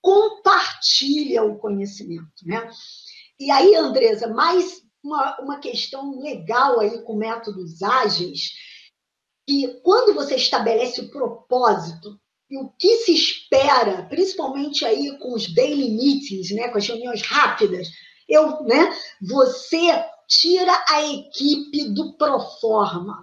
[0.00, 2.28] compartilha o conhecimento.
[2.44, 2.70] Né?
[3.40, 8.52] E aí, Andresa, mais uma, uma questão legal aí com métodos ágeis,
[9.46, 12.20] que quando você estabelece o propósito
[12.50, 17.22] e o que se espera, principalmente aí com os daily meetings, né, com as reuniões
[17.22, 17.88] rápidas,
[18.28, 18.94] eu, né?
[19.22, 23.16] Você tira a equipe do proforma.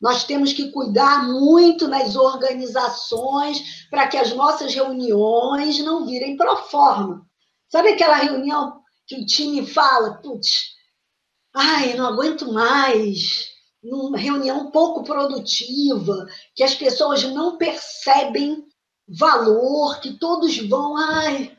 [0.00, 7.26] Nós temos que cuidar muito nas organizações para que as nossas reuniões não virem proforma.
[7.68, 10.74] Sabe aquela reunião que o time fala, putz,
[11.54, 13.48] ai, não aguento mais,
[13.82, 18.64] numa reunião pouco produtiva, que as pessoas não percebem
[19.08, 21.57] valor, que todos vão, ai,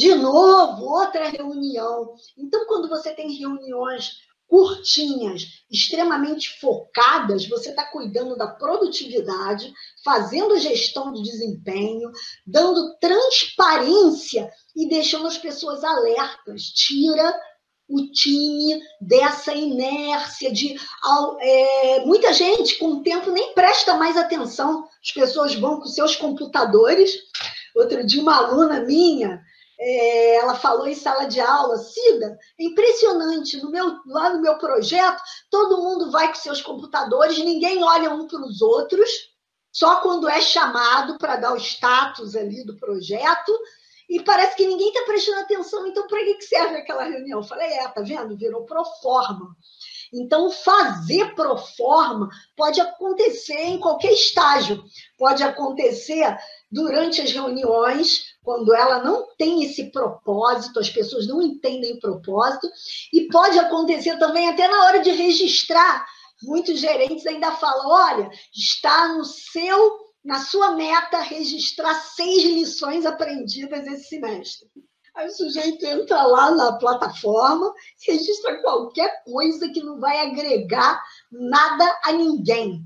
[0.00, 2.14] de novo, outra reunião.
[2.38, 4.12] Então, quando você tem reuniões
[4.48, 9.70] curtinhas, extremamente focadas, você está cuidando da produtividade,
[10.02, 12.10] fazendo gestão de desempenho,
[12.46, 16.62] dando transparência e deixando as pessoas alertas.
[16.62, 17.38] Tira
[17.86, 20.76] o time dessa inércia de
[21.40, 24.88] é, muita gente com o tempo nem presta mais atenção.
[25.04, 27.12] As pessoas vão com seus computadores.
[27.76, 29.42] Outro dia uma aluna minha
[29.80, 34.58] é, ela falou em sala de aula, Cida, é impressionante, no meu, lá no meu
[34.58, 39.08] projeto, todo mundo vai com seus computadores, ninguém olha um para os outros,
[39.72, 43.58] só quando é chamado para dar o status ali do projeto,
[44.08, 47.38] e parece que ninguém está prestando atenção, então para que serve aquela reunião?
[47.38, 48.36] Eu falei, é, tá vendo?
[48.36, 49.56] Virou pro forma.
[50.12, 54.82] Então, fazer pro forma pode acontecer em qualquer estágio,
[55.16, 56.36] pode acontecer
[56.70, 62.68] durante as reuniões, quando ela não tem esse propósito, as pessoas não entendem o propósito,
[63.12, 66.06] e pode acontecer também até na hora de registrar.
[66.42, 73.86] Muitos gerentes ainda falam: olha, está no seu, na sua meta registrar seis lições aprendidas
[73.86, 74.68] esse semestre.
[75.14, 77.74] Aí o sujeito entra lá na plataforma,
[78.06, 82.84] registra qualquer coisa que não vai agregar nada a ninguém.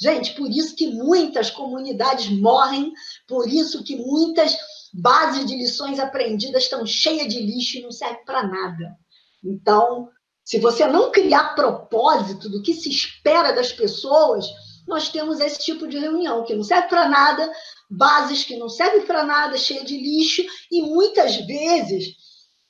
[0.00, 2.92] Gente, por isso que muitas comunidades morrem,
[3.26, 4.56] por isso que muitas
[4.92, 8.96] bases de lições aprendidas estão cheias de lixo e não servem para nada.
[9.44, 10.08] Então,
[10.44, 14.46] se você não criar propósito do que se espera das pessoas,
[14.86, 17.52] nós temos esse tipo de reunião que não serve para nada,
[17.90, 22.16] bases que não servem para nada, cheia de lixo, e muitas vezes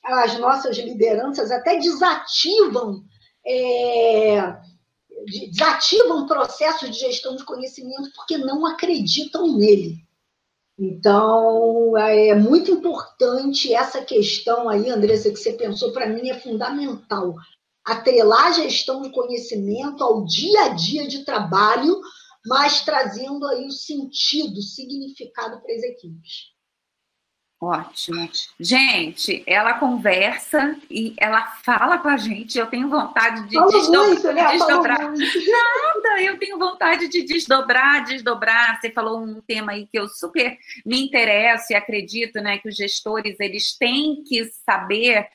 [0.03, 3.03] as nossas lideranças até desativam
[3.45, 4.57] é,
[5.25, 10.05] desativam processos de gestão de conhecimento porque não acreditam nele.
[10.81, 17.35] Então, é muito importante essa questão aí, Andressa, que você pensou, para mim é fundamental.
[17.85, 21.99] Atrelar a gestão de conhecimento ao dia a dia de trabalho,
[22.45, 26.58] mas trazendo aí o sentido, o significado para as equipes.
[27.61, 28.29] Ótimo.
[28.57, 32.57] Gente, ela conversa e ela fala com a gente.
[32.57, 34.07] Eu tenho vontade de Fala desdobrar.
[34.07, 34.51] muito, né?
[34.51, 35.11] desdobrar.
[35.11, 38.79] Nada, eu tenho vontade de desdobrar, desdobrar.
[38.79, 42.77] Você falou um tema aí que eu super me interesso e acredito, né, que os
[42.77, 45.27] gestores eles têm que saber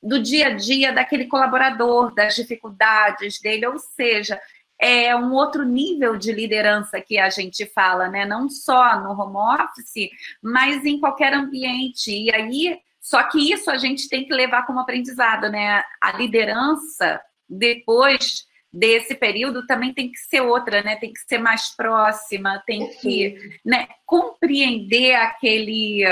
[0.00, 4.40] do dia a dia daquele colaborador, das dificuldades dele, ou seja,
[4.82, 8.26] é um outro nível de liderança que a gente fala, né?
[8.26, 10.10] Não só no home office,
[10.42, 12.10] mas em qualquer ambiente.
[12.10, 15.84] E aí, só que isso a gente tem que levar como aprendizado, né?
[16.00, 20.96] A liderança, depois desse período, também tem que ser outra, né?
[20.96, 26.02] Tem que ser mais próxima, tem que né, compreender aquele,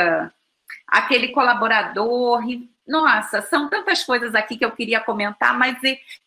[0.86, 5.78] aquele colaborador e nossa, são tantas coisas aqui que eu queria comentar, mas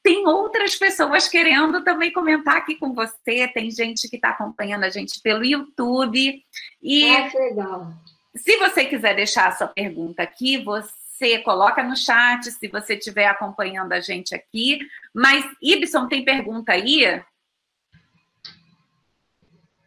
[0.01, 3.49] tem outras pessoas querendo também comentar aqui com você.
[3.53, 6.41] Tem gente que está acompanhando a gente pelo YouTube.
[6.81, 7.93] E ah, legal.
[8.33, 13.27] se você quiser deixar a sua pergunta aqui, você coloca no chat se você estiver
[13.27, 14.79] acompanhando a gente aqui.
[15.13, 17.21] Mas, Ibson, tem pergunta aí?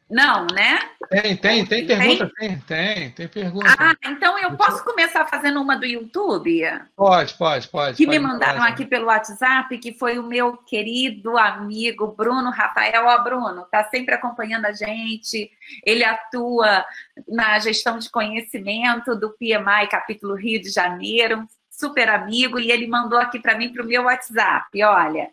[0.09, 0.79] Não, né?
[1.11, 3.75] Tem, tem, tem pergunta, tem, tem, tem pergunta.
[3.77, 6.63] Ah, então eu posso começar fazendo uma do YouTube?
[6.95, 7.97] Pode, pode, pode.
[7.97, 8.73] Que pode, me mandaram pode.
[8.73, 13.05] aqui pelo WhatsApp, que foi o meu querido amigo Bruno Rafael.
[13.05, 15.51] Ó, Bruno, está sempre acompanhando a gente.
[15.85, 16.85] Ele atua
[17.27, 21.45] na gestão de conhecimento do PMI, capítulo Rio de Janeiro.
[21.69, 24.83] Super amigo, e ele mandou aqui para mim, para o meu WhatsApp.
[24.85, 25.31] Olha,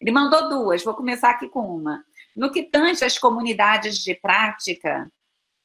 [0.00, 2.02] ele mandou duas, vou começar aqui com uma.
[2.36, 5.10] No que tange às comunidades de prática,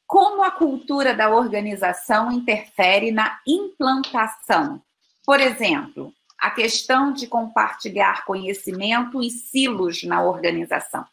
[0.08, 4.82] como a cultura da organização interfere na implantação?
[5.26, 11.06] Por exemplo, a questão de compartilhar conhecimento e silos na organização.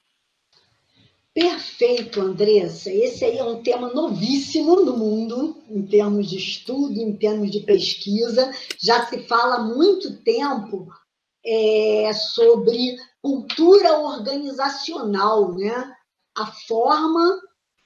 [1.34, 2.92] Perfeito, Andressa.
[2.92, 7.60] Esse aí é um tema novíssimo no mundo, em termos de estudo, em termos de
[7.60, 8.52] pesquisa.
[8.78, 10.92] Já se fala há muito tempo
[11.44, 15.92] é, sobre cultura organizacional, né?
[16.36, 17.40] A forma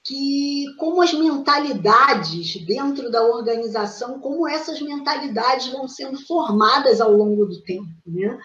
[0.05, 7.45] que, como as mentalidades dentro da organização, como essas mentalidades vão sendo formadas ao longo
[7.47, 8.39] do tempo, né?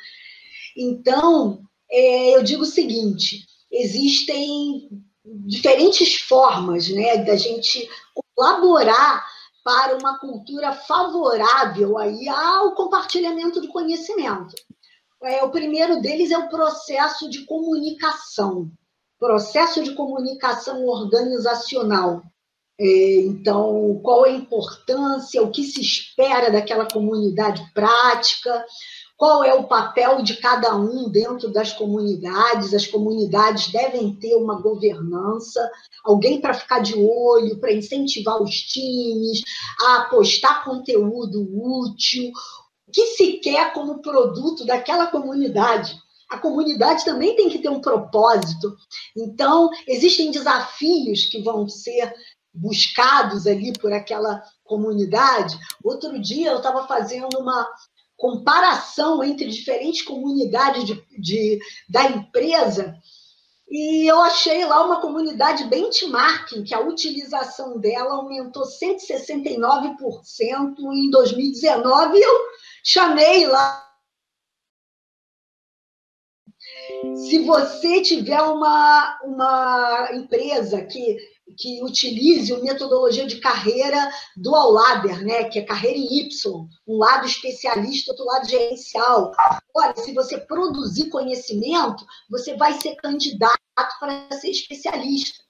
[0.75, 4.89] Então, é, eu digo o seguinte: existem
[5.23, 7.87] diferentes formas, né, da gente
[8.35, 9.23] colaborar
[9.63, 14.55] para uma cultura favorável aí ao compartilhamento de conhecimento.
[15.23, 18.71] É, o primeiro deles é o processo de comunicação,
[19.19, 22.23] processo de comunicação organizacional.
[22.79, 28.65] É, então, qual a importância, o que se espera daquela comunidade prática,
[29.21, 32.73] qual é o papel de cada um dentro das comunidades.
[32.73, 35.69] As comunidades devem ter uma governança,
[36.03, 39.43] alguém para ficar de olho, para incentivar os times,
[39.79, 42.31] a postar conteúdo útil,
[42.91, 45.95] que se quer como produto daquela comunidade.
[46.29, 48.75] A comunidade também tem que ter um propósito.
[49.17, 52.13] Então, existem desafios que vão ser
[52.53, 55.57] buscados ali por aquela comunidade.
[55.83, 57.67] Outro dia eu estava fazendo uma
[58.15, 62.95] comparação entre diferentes comunidades de, de, da empresa
[63.71, 72.17] e eu achei lá uma comunidade benchmarking, que a utilização dela aumentou 169% em 2019,
[72.17, 72.33] e eu
[72.83, 73.87] chamei lá.
[77.15, 81.17] Se você tiver uma, uma empresa que,
[81.57, 86.97] que utilize a metodologia de carreira dual ladder, né, que é carreira em Y, um
[86.97, 89.31] lado especialista, outro lado gerencial.
[89.75, 93.59] Olha, se você produzir conhecimento, você vai ser candidato
[93.99, 95.43] para ser especialista.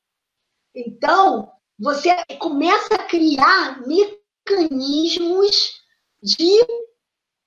[0.73, 5.81] Então, você começa a criar mecanismos
[6.23, 6.65] de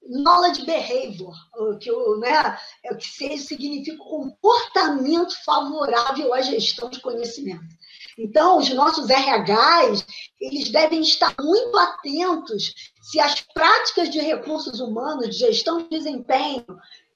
[0.07, 1.35] knowledge behavior,
[1.81, 3.07] que, né, é o que
[3.39, 7.65] significa comportamento favorável à gestão de conhecimento.
[8.19, 10.07] Então, os nossos RHs,
[10.41, 16.65] eles devem estar muito atentos se as práticas de recursos humanos, de gestão de desempenho,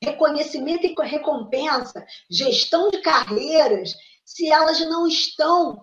[0.02, 5.80] reconhecimento e recompensa, gestão de carreiras, se elas não estão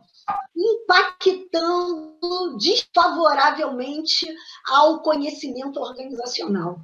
[0.55, 2.17] impactando
[2.57, 4.27] desfavoravelmente
[4.67, 6.79] ao conhecimento organizacional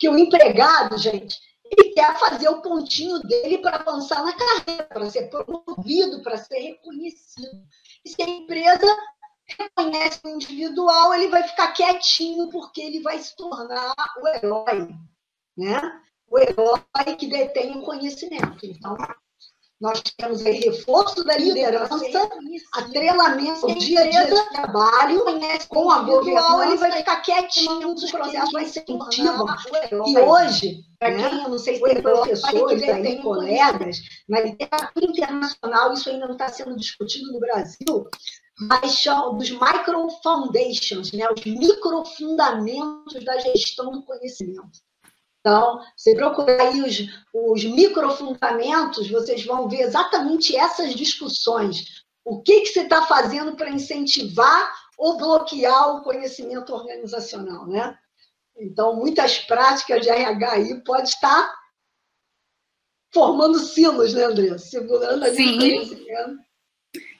[0.00, 5.10] que o empregado, gente, ele quer fazer o pontinho dele para avançar na carreira, para
[5.10, 7.62] ser promovido, para ser reconhecido.
[8.02, 8.86] E se a empresa
[9.58, 14.88] reconhece o individual, ele vai ficar quietinho, porque ele vai se tornar o herói,
[15.56, 16.02] né?
[16.26, 18.64] O herói que detém o conhecimento.
[18.64, 18.96] Então,
[19.80, 21.98] nós temos aí reforço da liderança,
[22.74, 25.24] atrelamento do dia a dia de trabalho.
[25.68, 29.46] Com a governança, ele vai ficar quietinho, os processos vai ser incentivam.
[30.06, 35.92] E hoje, para quem, eu não sei se tem professores aí, colegas, na literatura internacional,
[35.94, 38.06] isso ainda não está sendo discutido no Brasil,
[38.60, 44.78] mas são dos micro foundations, né, os microfundamentos da gestão do conhecimento.
[45.40, 46.98] Então, se procurar aí os,
[47.32, 52.04] os microfundamentos, vocês vão ver exatamente essas discussões.
[52.24, 57.98] O que, que você está fazendo para incentivar ou bloquear o conhecimento organizacional, né?
[58.58, 61.54] Então, muitas práticas de RH aí pode estar
[63.10, 64.58] formando silos, né, André?
[64.58, 65.54] Segurando ali Sim.
[65.54, 66.49] o conhecimento.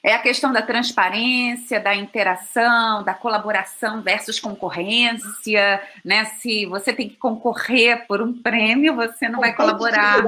[0.02, 6.24] É a questão da transparência, da interação, da colaboração versus concorrência, né?
[6.24, 10.24] Se você tem que concorrer por um prêmio, você não vai colaborar.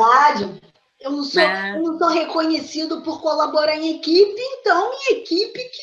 [1.00, 1.76] Eu não, sou, é.
[1.76, 5.82] eu não sou reconhecido por colaborar em equipe, então em equipe que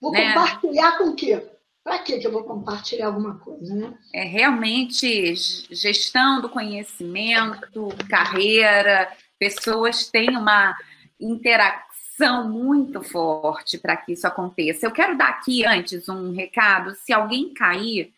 [0.00, 0.32] vou né?
[0.32, 1.46] compartilhar com o quê?
[1.84, 3.94] Para que eu vou compartilhar alguma coisa, né?
[4.12, 5.34] É realmente
[5.70, 10.74] gestão do conhecimento, carreira, pessoas têm uma
[11.20, 11.83] interação
[12.14, 14.86] ação muito forte para que isso aconteça.
[14.86, 18.12] Eu quero dar aqui antes um recado: se alguém cair,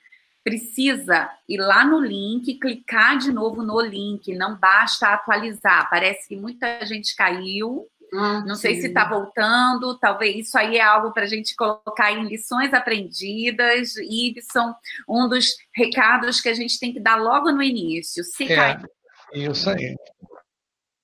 [0.44, 5.88] precisa ir lá no link, clicar de novo no link, não basta atualizar.
[5.90, 7.86] Parece que muita gente caiu.
[8.12, 8.62] Não sim.
[8.62, 12.72] sei se está voltando, talvez isso aí é algo para a gente colocar em lições
[12.72, 13.96] aprendidas.
[13.96, 14.72] Ibson,
[15.08, 18.22] um dos recados que a gente tem que dar logo no início.
[18.22, 18.88] Se é, cair,
[19.34, 19.96] isso aí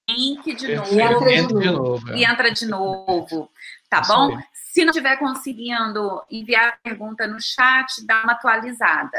[0.09, 3.51] link de novo, e entra de novo, e entra de novo
[3.93, 4.37] tá Isso bom?
[4.37, 4.45] Aí.
[4.55, 9.19] Se não estiver conseguindo enviar a pergunta no chat, dá uma atualizada,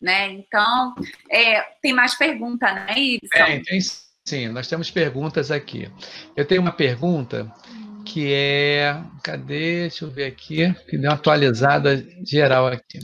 [0.00, 0.32] né?
[0.32, 0.94] Então,
[1.30, 3.44] é, tem mais pergunta, né, Ibson?
[3.44, 3.80] Tem, tem
[4.26, 5.90] sim, nós temos perguntas aqui.
[6.34, 7.52] Eu tenho uma pergunta
[8.06, 8.98] que é.
[9.22, 9.82] Cadê?
[9.82, 12.98] Deixa eu ver aqui, que deu uma atualizada geral aqui.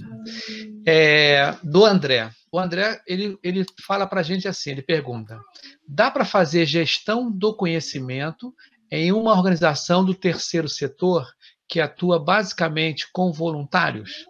[0.86, 2.30] É, do André.
[2.52, 5.40] O André ele, ele fala para a gente assim: ele pergunta,
[5.86, 8.54] dá para fazer gestão do conhecimento
[8.90, 11.26] em uma organização do terceiro setor
[11.68, 14.26] que atua basicamente com voluntários?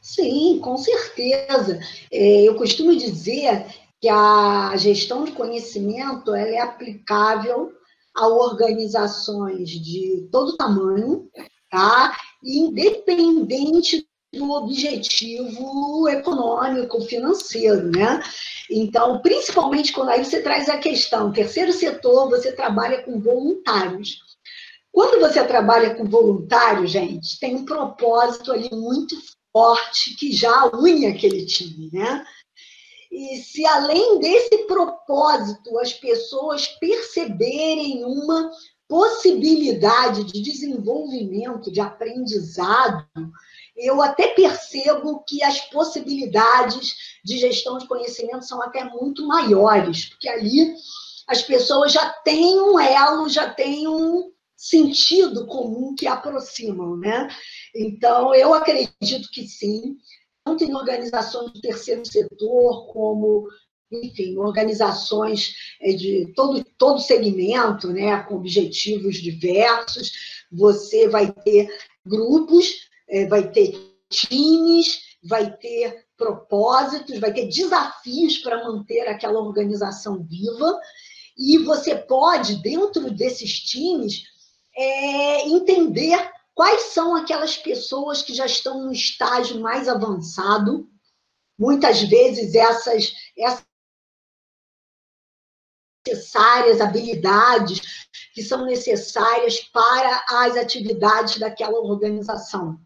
[0.00, 1.80] Sim, com certeza.
[2.12, 3.66] É, eu costumo dizer
[4.00, 7.72] que a gestão de conhecimento ela é aplicável
[8.14, 11.28] a organizações de todo tamanho,
[11.68, 12.16] tá?
[12.44, 18.22] independente do objetivo econômico, financeiro, né?
[18.70, 24.18] Então, principalmente quando aí você traz a questão, terceiro setor, você trabalha com voluntários.
[24.92, 29.16] Quando você trabalha com voluntários, gente, tem um propósito ali muito
[29.52, 32.24] forte que já une aquele time, né?
[33.10, 38.50] E se além desse propósito as pessoas perceberem uma
[38.88, 43.06] possibilidade de desenvolvimento, de aprendizado,
[43.76, 46.94] eu até percebo que as possibilidades
[47.24, 50.74] de gestão de conhecimento são até muito maiores, porque ali
[51.26, 57.28] as pessoas já têm um elo, já têm um sentido comum que aproximam, né?
[57.74, 59.96] Então, eu acredito que sim,
[60.44, 63.48] tanto em organizações do terceiro setor, como,
[63.90, 70.12] enfim, organizações é, de todo, todo segmento, né, com objetivos diversos,
[70.52, 71.68] você vai ter
[72.06, 73.72] grupos é, vai ter
[74.10, 80.80] times, vai ter propósitos, vai ter desafios para manter aquela organização viva,
[81.38, 84.24] e você pode, dentro desses times,
[84.76, 90.88] é, entender quais são aquelas pessoas que já estão no estágio mais avançado.
[91.58, 93.64] Muitas vezes essas, essas
[96.06, 97.80] necessárias habilidades
[98.34, 102.78] que são necessárias para as atividades daquela organização.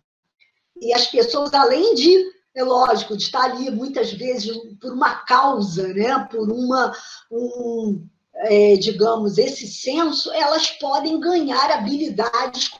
[0.80, 2.24] E as pessoas, além de,
[2.54, 6.92] é lógico, de estar ali muitas vezes por uma causa, né, por uma,
[7.30, 12.78] um, é, digamos, esse senso, elas podem ganhar habilidades com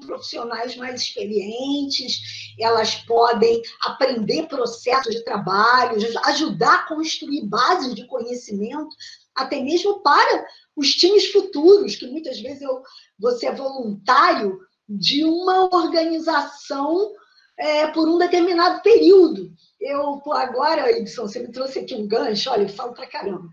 [0.00, 2.20] profissionais mais experientes,
[2.58, 8.88] elas podem aprender processos de trabalho, ajudar a construir bases de conhecimento,
[9.34, 12.82] até mesmo para os times futuros, que muitas vezes eu,
[13.18, 14.58] você é voluntário
[14.88, 17.12] de uma organização
[17.58, 19.50] é, por um determinado período.
[19.80, 23.48] Eu, agora, Ibson, você me trouxe aqui um gancho, olha, eu falo pra caramba.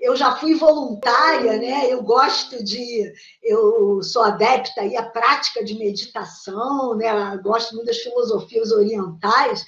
[0.00, 1.90] Eu já fui voluntária, né?
[1.90, 7.34] Eu gosto de, eu sou adepta aí à prática de meditação, né?
[7.34, 9.64] Eu gosto muito das filosofias orientais.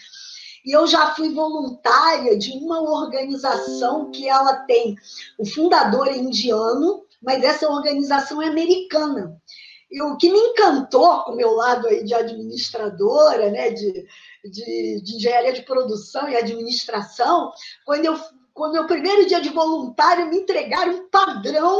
[0.64, 4.96] E eu já fui voluntária de uma organização que ela tem
[5.38, 9.40] o fundador é indiano, mas essa organização é americana.
[9.90, 14.06] E o que me encantou com o meu lado aí de administradora, né, de,
[14.44, 17.52] de, de engenharia de produção e administração,
[17.84, 18.18] quando eu
[18.56, 21.78] quando meu primeiro dia de voluntário me entregaram um padrão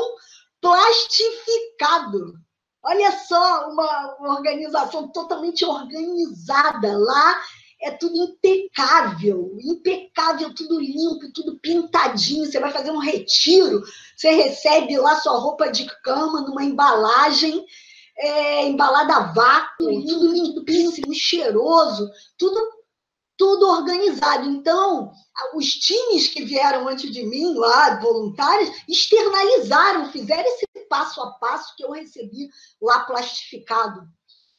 [0.61, 2.35] plastificado.
[2.83, 6.99] Olha só, uma, uma organização totalmente organizada.
[6.99, 7.43] Lá
[7.81, 12.45] é tudo impecável, impecável, tudo limpo, tudo pintadinho.
[12.45, 13.83] Você vai fazer um retiro,
[14.15, 17.65] você recebe lá sua roupa de cama numa embalagem,
[18.19, 22.59] é, embalada a vácuo, tudo limpíssimo, cheiroso, tudo,
[23.37, 24.49] tudo organizado.
[24.49, 25.13] Então,
[25.55, 31.75] os times que vieram antes de mim, lá, voluntários, externalizaram, fizeram esse passo a passo
[31.77, 32.49] que eu recebi
[32.81, 34.09] lá plastificado.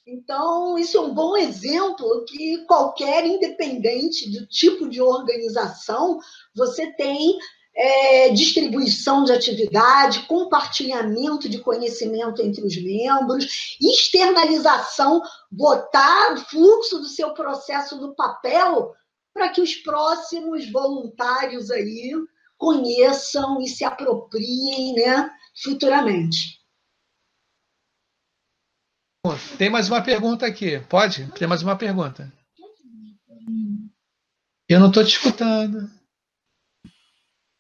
[0.05, 6.17] Então, isso é um bom exemplo que qualquer independente do tipo de organização,
[6.55, 7.37] você tem
[7.77, 15.21] é, distribuição de atividade, compartilhamento de conhecimento entre os membros, externalização,
[15.51, 18.95] botar o fluxo do seu processo no papel
[19.31, 22.11] para que os próximos voluntários aí
[22.57, 25.29] conheçam e se apropriem né,
[25.63, 26.57] futuramente.
[29.57, 30.79] Tem mais uma pergunta aqui.
[30.89, 31.27] Pode?
[31.33, 32.33] Tem mais uma pergunta.
[34.67, 35.96] Eu não estou te escutando.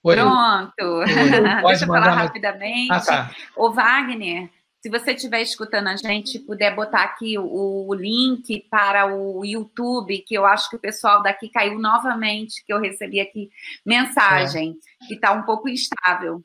[0.07, 0.15] Oi.
[0.15, 1.03] Pronto.
[1.67, 2.93] Deixa eu falar rapidamente.
[2.93, 3.35] Ah, tá.
[3.57, 4.49] O Wagner,
[4.81, 10.19] se você estiver escutando a gente, puder botar aqui o, o, link para o YouTube,
[10.19, 13.49] que eu acho que o pessoal daqui caiu novamente, que eu recebi aqui
[13.85, 15.07] mensagem, é.
[15.07, 16.41] que está um pouco instável.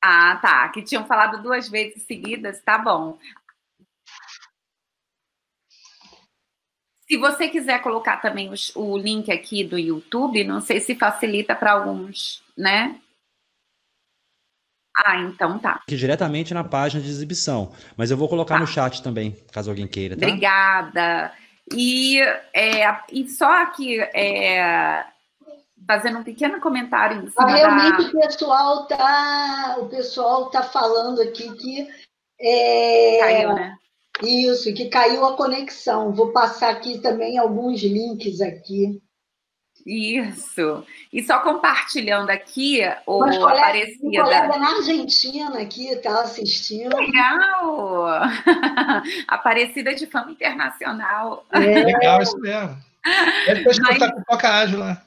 [0.00, 0.68] Ah, tá.
[0.68, 3.18] Que tinham falado duas vezes seguidas, tá bom.
[7.10, 11.54] Se você quiser colocar também os, o link aqui do YouTube, não sei se facilita
[11.54, 13.00] para alguns, né?
[14.94, 15.80] Ah, então tá.
[15.86, 17.72] Aqui diretamente na página de exibição.
[17.96, 18.60] Mas eu vou colocar tá.
[18.60, 20.16] no chat também, caso alguém queira.
[20.16, 20.26] Tá?
[20.26, 21.32] Obrigada.
[21.72, 22.20] E,
[22.52, 25.04] é, e só aqui, é,
[25.86, 28.08] fazendo um pequeno comentário em cima ah, Realmente da...
[28.08, 31.88] o pessoal tá, o pessoal tá falando aqui que
[32.40, 33.76] é, caiu, né?
[34.22, 36.12] Isso, que caiu a conexão.
[36.12, 39.00] Vou passar aqui também alguns links aqui.
[39.86, 40.84] Isso.
[41.10, 44.06] E só compartilhando aqui, o Mas colega, Aparecida.
[44.06, 46.94] Um colega na Argentina aqui está assistindo.
[46.94, 48.06] Legal!
[49.26, 51.46] Aparecida de fama internacional.
[51.52, 51.84] É.
[51.84, 52.76] Legal, isso mesmo.
[53.46, 54.12] É depois que Mas...
[54.12, 55.02] pipoca ágil lá.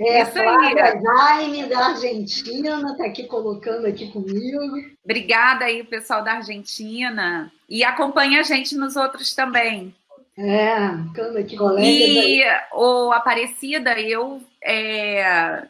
[0.00, 4.58] É, Isso Flávia Jaime, da Argentina, está aqui colocando aqui comigo.
[5.04, 7.52] Obrigada aí, pessoal da Argentina.
[7.68, 9.94] E acompanha a gente nos outros também.
[10.38, 10.74] É,
[11.38, 11.86] aqui colegas.
[11.86, 12.42] E
[12.72, 15.66] o Aparecida, eu é,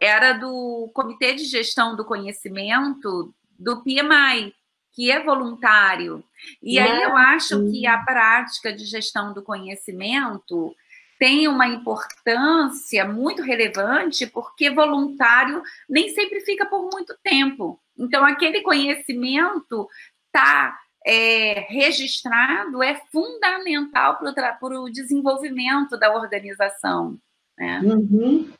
[0.00, 4.52] era do Comitê de Gestão do Conhecimento do PMI,
[4.92, 6.24] que é voluntário.
[6.60, 7.70] E é, aí eu acho sim.
[7.70, 10.74] que a prática de gestão do conhecimento
[11.18, 17.80] tem uma importância muito relevante, porque voluntário nem sempre fica por muito tempo.
[17.98, 19.88] Então, aquele conhecimento
[20.26, 27.18] está é, registrado é fundamental para o desenvolvimento da organização.
[27.56, 27.80] Né?
[27.82, 28.50] Uhum.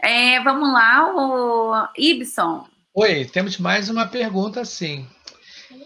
[0.00, 2.66] É, vamos lá, o Ibson.
[2.94, 5.06] Oi, temos mais uma pergunta, sim.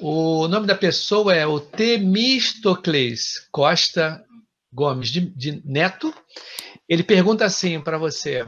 [0.01, 4.24] O nome da pessoa é o Temistocles Costa
[4.72, 6.12] Gomes de, de Neto.
[6.88, 8.46] Ele pergunta assim para você: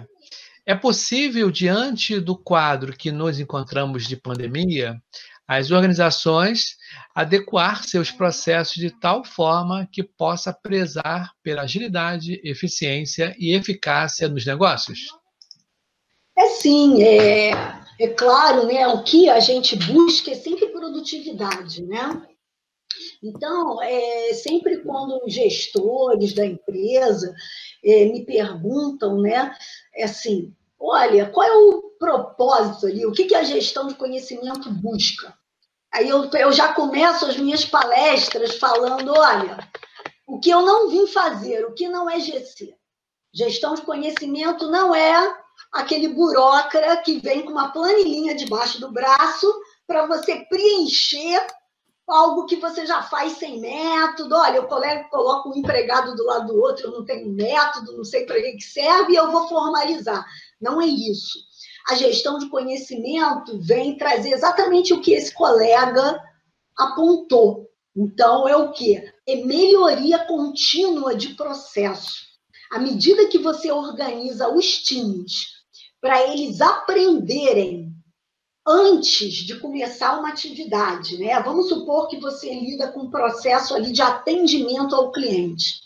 [0.64, 5.00] é possível, diante do quadro que nos encontramos de pandemia,
[5.46, 6.76] as organizações
[7.14, 14.46] adequar seus processos de tal forma que possa prezar pela agilidade, eficiência e eficácia nos
[14.46, 15.00] negócios?
[16.38, 17.50] É sim, é,
[17.98, 18.86] é claro, né?
[18.86, 22.22] O que a gente busca é sempre produtividade, né?
[23.22, 27.34] Então, é, sempre quando os gestores da empresa
[27.84, 29.54] é, me perguntam, né,
[29.94, 33.06] é assim, olha, qual é o propósito ali?
[33.06, 35.34] O que, que a gestão de conhecimento busca?
[35.92, 39.58] Aí eu, eu já começo as minhas palestras falando, olha,
[40.26, 42.74] o que eu não vim fazer, o que não é GC.
[43.34, 45.36] Gestão de conhecimento não é
[45.70, 49.52] aquele burocrata que vem com uma planilhinha debaixo do braço
[49.86, 51.46] para você preencher
[52.08, 54.34] algo que você já faz sem método.
[54.34, 54.68] Olha, eu
[55.08, 58.60] coloco um empregado do lado do outro, eu não tenho método, não sei para que
[58.60, 60.24] serve, e eu vou formalizar.
[60.60, 61.38] Não é isso.
[61.88, 66.22] A gestão de conhecimento vem trazer exatamente o que esse colega
[66.76, 67.68] apontou.
[67.94, 69.12] Então, é o quê?
[69.26, 72.22] É melhoria contínua de processo.
[72.70, 75.62] À medida que você organiza os times
[76.00, 77.91] para eles aprenderem
[78.66, 81.40] antes de começar uma atividade, né?
[81.42, 85.80] Vamos supor que você lida com um processo ali de atendimento ao cliente.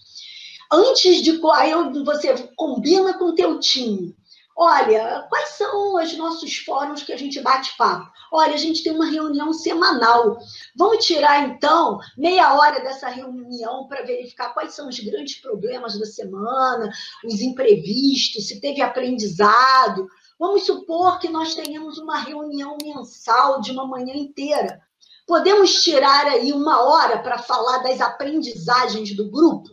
[0.70, 1.72] Antes de aí
[2.05, 4.14] você combina com o teu time.
[4.59, 8.11] Olha, quais são os nossos fóruns que a gente bate papo?
[8.33, 10.39] Olha, a gente tem uma reunião semanal.
[10.74, 16.07] Vamos tirar, então, meia hora dessa reunião para verificar quais são os grandes problemas da
[16.07, 16.91] semana,
[17.24, 20.09] os imprevistos, se teve aprendizado.
[20.39, 24.80] Vamos supor que nós tenhamos uma reunião mensal de uma manhã inteira.
[25.26, 29.70] Podemos tirar aí uma hora para falar das aprendizagens do grupo?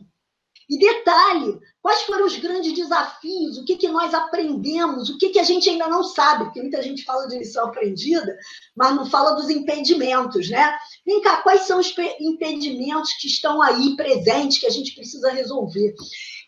[0.69, 5.39] E detalhe, quais foram os grandes desafios, o que, que nós aprendemos, o que, que
[5.39, 8.35] a gente ainda não sabe, porque muita gente fala de lição aprendida,
[8.75, 10.73] mas não fala dos impedimentos, né?
[11.05, 15.93] Vem cá, quais são os impedimentos que estão aí presentes, que a gente precisa resolver?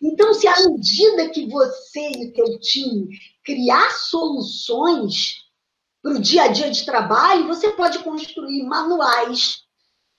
[0.01, 3.09] Então, se à medida que você e o teu time
[3.45, 5.45] criar soluções
[6.01, 9.59] para o dia a dia de trabalho, você pode construir manuais,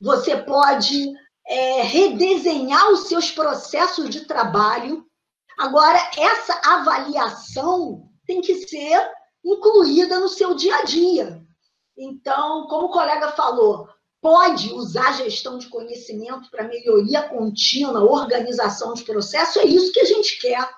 [0.00, 1.12] você pode
[1.46, 5.04] é, redesenhar os seus processos de trabalho.
[5.58, 9.10] Agora, essa avaliação tem que ser
[9.44, 11.42] incluída no seu dia a dia.
[11.96, 13.88] Então, como o colega falou,
[14.20, 20.04] pode usar gestão de conhecimento para melhoria contínua, organização de processos, é isso que a
[20.04, 20.68] gente quer.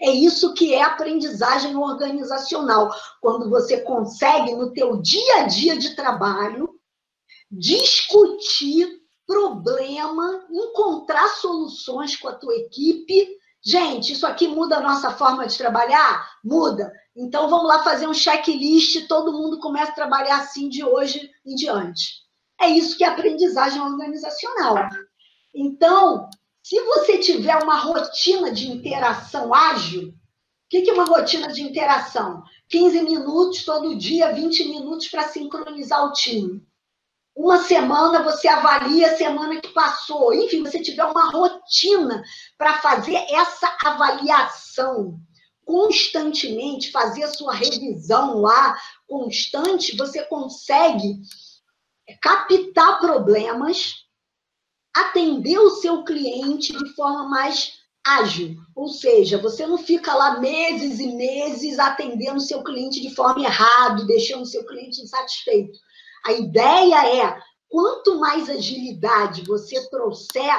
[0.00, 2.90] É isso que é aprendizagem organizacional.
[3.20, 6.68] Quando você consegue, no teu dia a dia de trabalho,
[7.50, 8.88] discutir
[9.26, 13.28] problema, encontrar soluções com a tua equipe.
[13.64, 16.24] Gente, isso aqui muda a nossa forma de trabalhar?
[16.44, 16.92] Muda.
[17.16, 21.54] Então vamos lá fazer um checklist, todo mundo começa a trabalhar assim de hoje em
[21.54, 22.26] diante.
[22.60, 24.76] É isso que é aprendizagem organizacional.
[25.54, 26.28] Então,
[26.66, 30.14] se você tiver uma rotina de interação ágil, o
[30.68, 32.42] que é uma rotina de interação?
[32.68, 36.66] 15 minutos todo dia, 20 minutos para sincronizar o time
[37.36, 42.24] uma semana você avalia a semana que passou, enfim, você tiver uma rotina
[42.56, 45.20] para fazer essa avaliação
[45.62, 48.74] constantemente, fazer a sua revisão lá
[49.06, 51.20] constante, você consegue
[52.22, 54.05] captar problemas,
[54.96, 57.74] atender o seu cliente de forma mais
[58.04, 58.56] ágil.
[58.74, 63.44] Ou seja, você não fica lá meses e meses atendendo o seu cliente de forma
[63.44, 65.78] errada, deixando o seu cliente insatisfeito.
[66.24, 67.38] A ideia é,
[67.68, 70.56] quanto mais agilidade você trouxer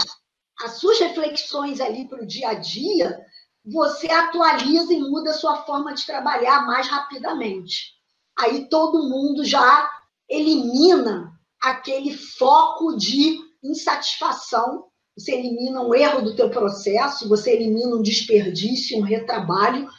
[0.61, 3.19] as suas reflexões ali para o dia a dia,
[3.65, 7.93] você atualiza e muda a sua forma de trabalhar mais rapidamente.
[8.37, 9.89] Aí todo mundo já
[10.29, 14.85] elimina aquele foco de insatisfação,
[15.17, 19.89] você elimina um erro do teu processo, você elimina um desperdício, um retrabalho.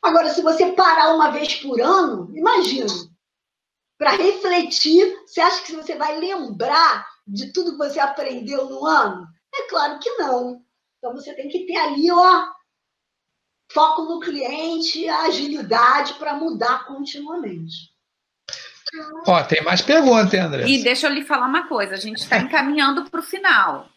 [0.00, 2.86] Agora, se você parar uma vez por ano, imagina,
[3.98, 5.18] para refletir.
[5.26, 9.26] Você acha que você vai lembrar de tudo que você aprendeu no ano?
[9.52, 10.62] É claro que não.
[10.98, 12.46] Então você tem que ter ali, ó,
[13.70, 17.92] foco no cliente, agilidade para mudar continuamente.
[19.26, 20.66] Ó, tem mais perguntas, André.
[20.66, 23.88] E deixa eu lhe falar uma coisa, a gente está encaminhando para o final.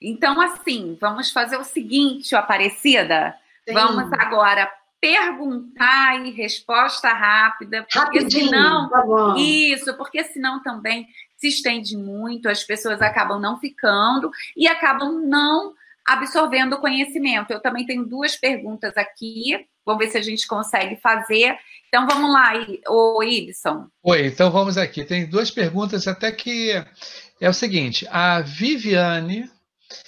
[0.00, 3.34] Então, assim, vamos fazer o seguinte, Aparecida.
[3.66, 3.74] Sim.
[3.74, 4.70] Vamos agora
[5.00, 9.04] perguntar e resposta rápida, porque Rapidinho, senão tá
[9.36, 11.06] isso, porque senão também
[11.36, 15.74] se estende muito, as pessoas acabam não ficando e acabam não
[16.06, 17.52] absorvendo o conhecimento.
[17.52, 21.56] Eu também tenho duas perguntas aqui, vamos ver se a gente consegue fazer.
[21.88, 22.52] Então vamos lá,
[22.88, 23.86] o Ibson.
[24.02, 25.04] Oi, então vamos aqui.
[25.04, 26.72] Tem duas perguntas até que
[27.40, 29.50] é o seguinte, a Viviane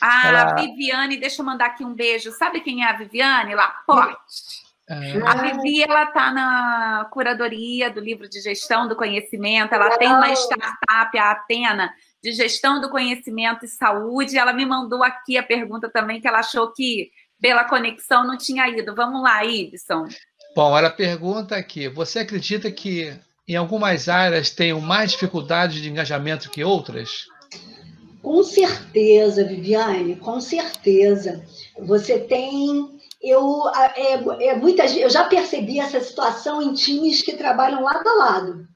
[0.01, 0.55] ah, ela...
[0.55, 2.33] Viviane, deixa eu mandar aqui um beijo.
[2.33, 3.55] Sabe quem é a Viviane?
[3.55, 4.67] Laporte.
[4.89, 5.21] É.
[5.27, 10.33] A Vivi, ela está na curadoria do livro de gestão do conhecimento, ela tem uma
[10.33, 11.93] startup, a Atena,
[12.27, 14.37] de gestão do conhecimento e saúde.
[14.37, 18.69] Ela me mandou aqui a pergunta também, que ela achou que pela conexão não tinha
[18.69, 18.97] ido.
[18.97, 20.09] Vamos lá, Ibson.
[20.55, 23.17] Bom, ela pergunta aqui: você acredita que
[23.47, 27.27] em algumas áreas tenham mais dificuldade de engajamento que outras?
[28.21, 31.45] Com certeza, Viviane, com certeza.
[31.79, 37.85] Você tem eu, é, é, muitas, eu já percebi essa situação em times que trabalham
[37.85, 38.69] lado a lado.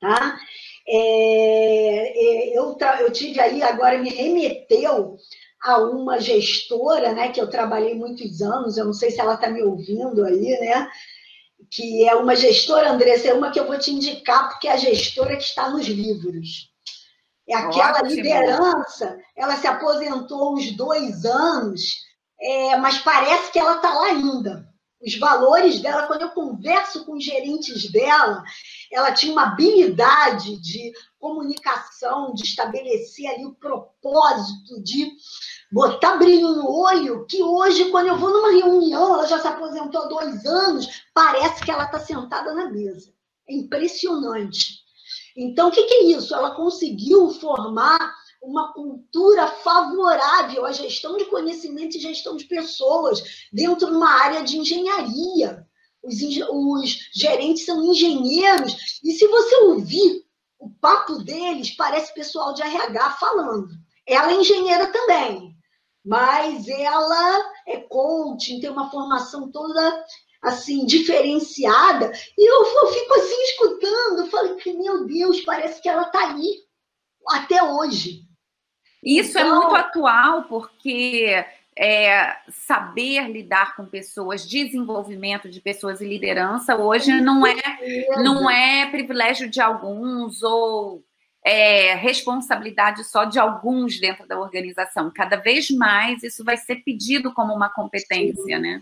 [0.00, 0.36] Tá?
[0.88, 5.16] É, é eu, eu tive aí, agora me remeteu
[5.62, 9.48] a uma gestora, né, que eu trabalhei muitos anos, eu não sei se ela está
[9.48, 10.88] me ouvindo aí, né,
[11.70, 14.76] que é uma gestora, Andressa, é uma que eu vou te indicar, porque é a
[14.76, 16.72] gestora que está nos livros.
[17.48, 18.08] É aquela Ótimo.
[18.08, 21.80] liderança, ela se aposentou uns dois anos,
[22.40, 24.71] é, mas parece que ela está lá ainda.
[25.04, 28.42] Os valores dela, quando eu converso com os gerentes dela,
[28.90, 35.10] ela tinha uma habilidade de comunicação, de estabelecer ali o propósito, de
[35.70, 40.02] botar brilho no olho, que hoje, quando eu vou numa reunião, ela já se aposentou
[40.02, 43.12] há dois anos, parece que ela está sentada na mesa.
[43.48, 44.82] É impressionante.
[45.36, 46.34] Então, o que, que é isso?
[46.34, 53.22] Ela conseguiu formar uma cultura favorável à gestão de conhecimento e gestão de pessoas
[53.52, 55.64] dentro de uma área de engenharia.
[56.02, 56.16] Os,
[56.50, 60.24] os gerentes são engenheiros, e se você ouvir
[60.58, 63.68] o papo deles, parece pessoal de RH falando.
[64.04, 65.54] Ela é engenheira também,
[66.04, 70.04] mas ela é coaching, tem uma formação toda
[70.42, 76.02] assim diferenciada, e eu, eu fico assim escutando, falei que meu Deus, parece que ela
[76.02, 76.64] está aí
[77.28, 78.31] até hoje.
[79.02, 79.46] Isso então...
[79.46, 81.44] é muito atual, porque
[81.76, 87.56] é, saber lidar com pessoas, desenvolvimento de pessoas e liderança hoje não é,
[88.22, 91.02] não é privilégio de alguns ou
[91.44, 95.10] é, responsabilidade só de alguns dentro da organização.
[95.10, 98.80] Cada vez mais isso vai ser pedido como uma competência, né?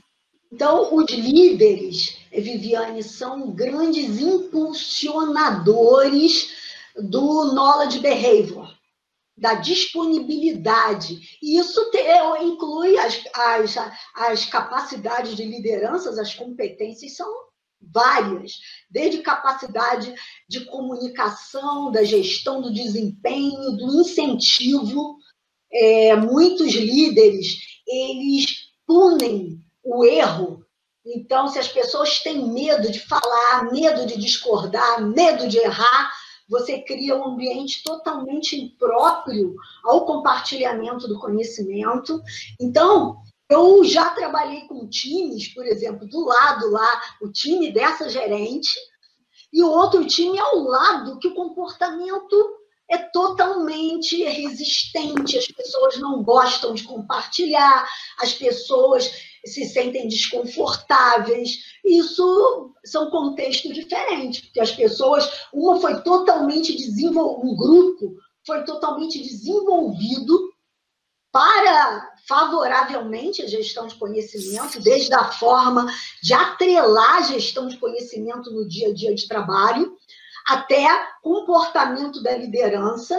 [0.53, 6.53] Então, os líderes, Viviane, são grandes impulsionadores
[6.97, 8.80] do knowledge behavior
[9.41, 11.39] da disponibilidade.
[11.43, 13.75] E isso te, é, inclui as, as,
[14.15, 17.27] as capacidades de lideranças, as competências são
[17.81, 18.59] várias,
[18.91, 20.15] desde capacidade
[20.47, 25.17] de comunicação, da gestão do desempenho, do incentivo.
[25.73, 28.45] É, muitos líderes, eles
[28.87, 30.63] punem o erro.
[31.07, 36.13] Então, se as pessoas têm medo de falar, medo de discordar, medo de errar,
[36.51, 42.21] você cria um ambiente totalmente impróprio ao compartilhamento do conhecimento.
[42.61, 48.77] Então, eu já trabalhei com times, por exemplo, do lado lá, o time dessa gerente,
[49.53, 52.57] e o outro time ao lado, que o comportamento
[52.89, 57.89] é totalmente resistente, as pessoas não gostam de compartilhar,
[58.19, 61.59] as pessoas se sentem desconfortáveis.
[61.85, 68.17] Isso são contextos diferentes, porque as pessoas, uma foi totalmente desenvolvido, um grupo
[68.47, 70.51] foi totalmente desenvolvido
[71.33, 75.87] para favoravelmente a gestão de conhecimento, desde a forma
[76.23, 79.97] de atrelar a gestão de conhecimento no dia a dia de trabalho,
[80.47, 80.87] até
[81.23, 83.17] comportamento da liderança,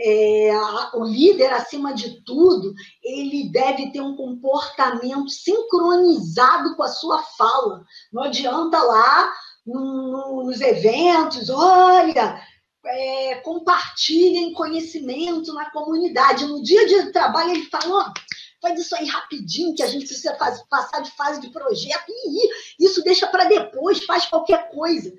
[0.00, 0.50] é,
[0.94, 2.72] o líder, acima de tudo,
[3.02, 7.84] ele deve ter um comportamento sincronizado com a sua fala.
[8.12, 9.32] Não adianta lá
[9.66, 12.40] no, nos eventos, olha,
[12.86, 16.46] é, compartilhem conhecimento na comunidade.
[16.46, 18.20] No dia de trabalho, ele fala, oh,
[18.62, 22.48] faz isso aí rapidinho, que a gente precisa fazer, passar de fase de projeto, e
[22.84, 25.12] isso deixa para depois, faz qualquer coisa.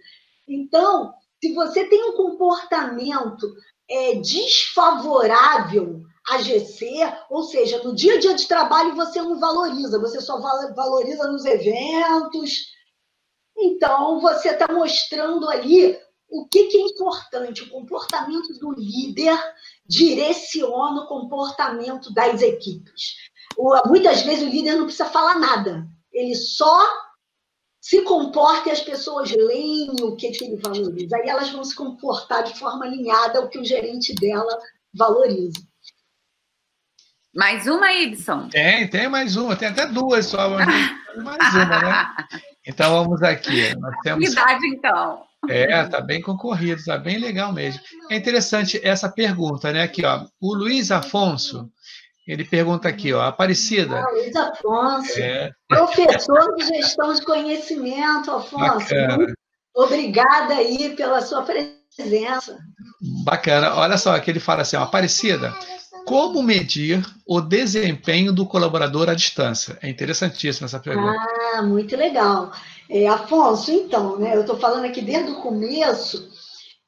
[0.47, 3.47] Então, se você tem um comportamento
[3.89, 6.87] é, desfavorável a GC,
[7.29, 11.43] ou seja, no dia a dia de trabalho você não valoriza, você só valoriza nos
[11.43, 12.67] eventos.
[13.57, 15.97] Então, você está mostrando ali
[16.29, 17.63] o que, que, é importante.
[17.63, 19.37] O comportamento do líder
[19.85, 23.15] direciona o comportamento das equipes.
[23.87, 26.79] Muitas vezes o líder não precisa falar nada, ele só
[27.89, 31.17] se comporta e as pessoas leem o que, que ele valoriza.
[31.17, 34.59] Aí elas vão se comportar de forma alinhada ao que o gerente dela
[34.93, 35.59] valoriza.
[37.33, 38.47] Mais uma, Ibson?
[38.49, 39.55] Tem, tem mais uma.
[39.55, 40.49] Tem até duas só.
[40.51, 42.15] mais uma, né?
[42.67, 43.75] Então vamos aqui.
[43.79, 44.31] Nós temos...
[44.31, 45.23] Idade, então.
[45.47, 47.81] É, tá bem concorrido, tá bem legal mesmo.
[48.11, 49.81] É interessante essa pergunta, né?
[49.81, 50.27] Aqui, ó.
[50.39, 51.67] O Luiz Afonso
[52.29, 54.03] ele pergunta aqui, ó, Aparecida.
[54.05, 55.49] Ah, Luiz Afonso, é.
[55.67, 58.87] professor de gestão de conhecimento, Afonso.
[59.75, 62.59] Obrigada aí pela sua presença.
[63.23, 63.73] Bacana.
[63.73, 65.55] Olha só, aqui ele fala assim, ó, Aparecida,
[66.05, 69.79] como medir o desempenho do colaborador à distância?
[69.81, 71.17] É interessantíssima essa pergunta.
[71.55, 72.51] Ah, muito legal.
[72.87, 76.29] É, Afonso, então, né, eu estou falando aqui desde o começo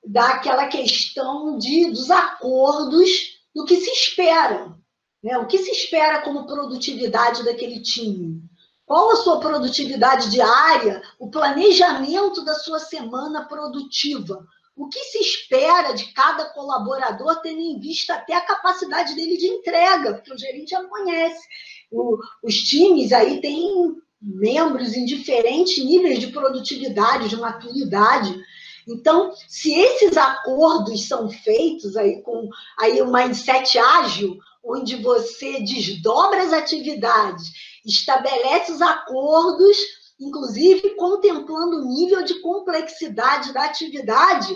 [0.06, 3.10] daquela questão de, dos acordos
[3.56, 4.80] do que se espera
[5.24, 5.38] né?
[5.38, 8.41] O que se espera como produtividade daquele time?
[8.86, 11.01] Qual a sua produtividade diária?
[11.20, 14.46] O planejamento da sua semana produtiva?
[14.75, 19.47] O que se espera de cada colaborador, tendo em vista até a capacidade dele de
[19.47, 21.47] entrega, porque o gerente já conhece.
[21.91, 28.43] O, os times aí têm membros em diferentes níveis de produtividade, de maturidade.
[28.87, 36.43] Então, se esses acordos são feitos aí com aí o mindset ágil, onde você desdobra
[36.43, 37.43] as atividades,
[37.86, 39.78] estabelece os acordos
[40.21, 44.55] inclusive contemplando o nível de complexidade da atividade,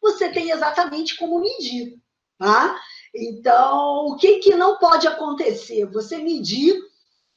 [0.00, 1.98] você tem exatamente como medir.
[2.38, 2.78] Tá?
[3.14, 5.86] Então, o que, que não pode acontecer?
[5.86, 6.78] Você medir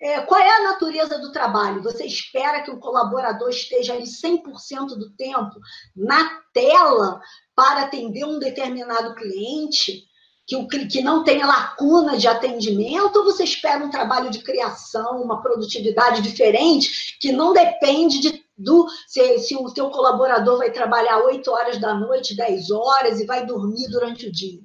[0.02, 1.82] é, qual é a natureza do trabalho?
[1.84, 5.56] Você espera que o colaborador esteja ali 100% do tempo
[5.96, 7.22] na tela
[7.56, 10.04] para atender um determinado cliente?
[10.50, 15.44] Que, que não tenha lacuna de atendimento, ou você espera um trabalho de criação, uma
[15.44, 21.52] produtividade diferente, que não depende de, do se, se o teu colaborador vai trabalhar 8
[21.52, 24.60] horas da noite, 10 horas e vai dormir durante o dia?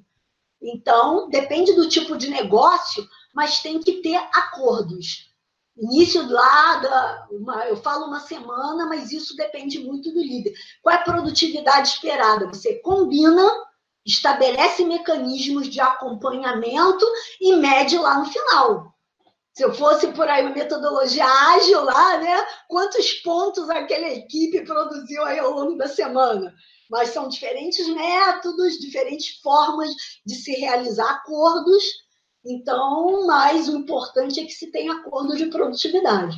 [0.62, 5.34] Então, depende do tipo de negócio, mas tem que ter acordos.
[5.76, 10.54] Início lá, da, uma, eu falo uma semana, mas isso depende muito do líder.
[10.80, 12.46] Qual é a produtividade esperada?
[12.46, 13.44] Você combina,
[14.04, 17.06] estabelece mecanismos de acompanhamento
[17.40, 18.94] e mede lá no final.
[19.52, 22.44] Se eu fosse por aí uma metodologia ágil lá, né?
[22.68, 26.52] Quantos pontos aquela equipe produziu aí ao longo da semana?
[26.90, 29.90] Mas são diferentes métodos, diferentes formas
[30.26, 31.84] de se realizar acordos
[32.46, 36.36] então, mas o importante é que se tenha acordo de produtividade.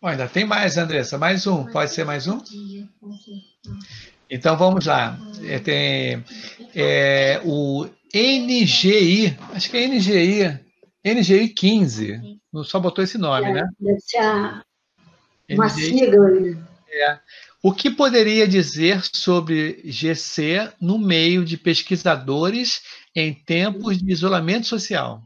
[0.00, 1.16] Bom, ainda tem mais, Andressa.
[1.16, 1.64] Mais um.
[1.64, 2.38] Pode ser mais um?
[4.30, 5.18] Então vamos lá.
[5.44, 6.24] É, tem
[6.74, 10.60] é, o NGI, acho que é NGI,
[11.04, 12.38] NGI 15.
[12.64, 13.68] Só botou esse nome, é, né?
[13.78, 14.62] Deve ser a,
[15.50, 16.26] uma sigla.
[16.90, 17.18] É.
[17.62, 22.80] O que poderia dizer sobre GC no meio de pesquisadores
[23.14, 25.22] em tempos de isolamento social?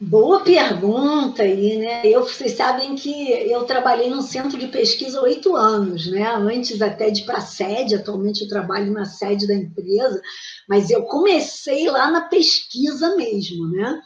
[0.00, 2.02] Boa pergunta aí, né?
[2.04, 6.24] Eu, vocês sabem que eu trabalhei num centro de pesquisa oito anos, né?
[6.36, 10.22] Antes até de ir para a sede, atualmente eu trabalho na sede da empresa,
[10.68, 14.00] mas eu comecei lá na pesquisa mesmo, né?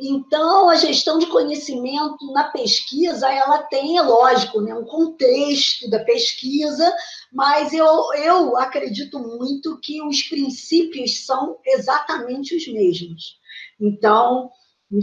[0.00, 6.02] Então, a gestão de conhecimento na pesquisa, ela tem, é lógico, né, um contexto da
[6.02, 6.90] pesquisa,
[7.30, 13.36] mas eu, eu acredito muito que os princípios são exatamente os mesmos.
[13.78, 14.50] Então,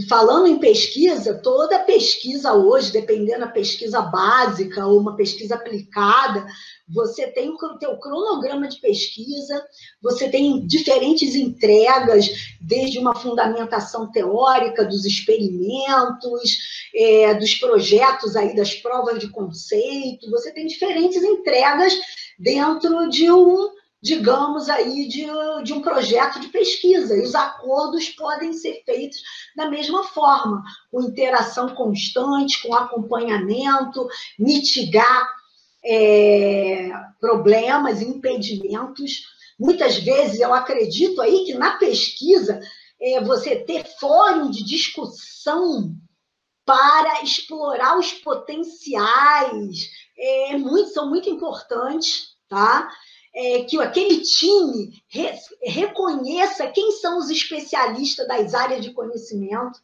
[0.08, 6.46] falando em pesquisa, toda pesquisa hoje, dependendo da pesquisa básica ou uma pesquisa aplicada,
[6.88, 9.64] você tem o teu cronograma de pesquisa,
[10.02, 12.28] você tem diferentes entregas,
[12.60, 16.58] desde uma fundamentação teórica dos experimentos,
[16.94, 21.92] é, dos projetos aí, das provas de conceito, você tem diferentes entregas
[22.38, 23.70] dentro de um,
[24.02, 25.26] digamos aí, de,
[25.62, 29.18] de um projeto de pesquisa, e os acordos podem ser feitos
[29.54, 34.08] da mesma forma, com interação constante, com acompanhamento,
[34.38, 35.28] mitigar
[35.84, 36.90] é,
[37.20, 39.22] problemas, impedimentos.
[39.58, 42.60] Muitas vezes eu acredito aí que na pesquisa
[43.00, 45.94] é, você ter fórum de discussão
[46.64, 52.88] para explorar os potenciais é, muito, são muito importantes, tá?
[53.32, 55.32] É, que aquele time re,
[55.62, 59.80] reconheça quem são os especialistas das áreas de conhecimento,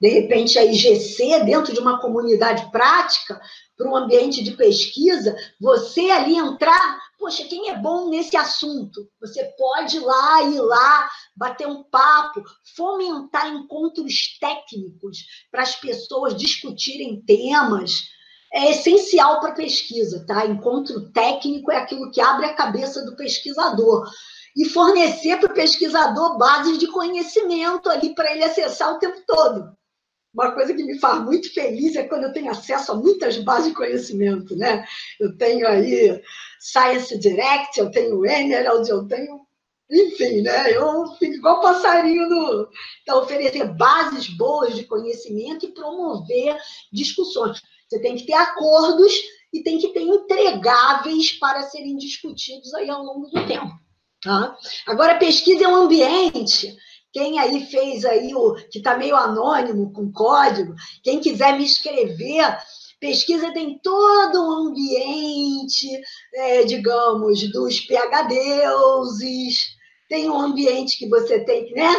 [0.00, 3.40] de repente a IGC, dentro de uma comunidade prática,
[3.76, 9.08] para um ambiente de pesquisa, você ali entrar, poxa, quem é bom nesse assunto?
[9.20, 12.42] Você pode ir lá, ir lá, bater um papo,
[12.76, 15.18] fomentar encontros técnicos
[15.50, 18.08] para as pessoas discutirem temas.
[18.52, 20.46] É essencial para a pesquisa, tá?
[20.46, 24.08] Encontro técnico é aquilo que abre a cabeça do pesquisador
[24.56, 29.76] e fornecer para o pesquisador bases de conhecimento ali para ele acessar o tempo todo.
[30.32, 33.68] Uma coisa que me faz muito feliz é quando eu tenho acesso a muitas bases
[33.68, 34.84] de conhecimento, né?
[35.18, 36.22] Eu tenho aí
[36.60, 39.46] Science Direct, eu tenho Emerald, eu tenho
[39.90, 40.70] enfim, né?
[40.76, 42.68] Eu fico igual passarinho no.
[43.02, 46.58] Então, oferecer bases boas de conhecimento e promover
[46.92, 47.62] discussões.
[47.88, 49.12] Você tem que ter acordos
[49.52, 53.70] e tem que ter entregáveis para serem discutidos aí ao longo do tempo.
[54.22, 54.56] Tá?
[54.86, 56.76] Agora, pesquisa é um ambiente
[57.12, 62.56] quem aí fez aí o que está meio anônimo com código, quem quiser me escrever,
[63.00, 65.88] pesquisa tem todo um ambiente,
[66.34, 69.68] é, digamos, dos PHDeuses,
[70.08, 71.94] tem um ambiente que você tem, né?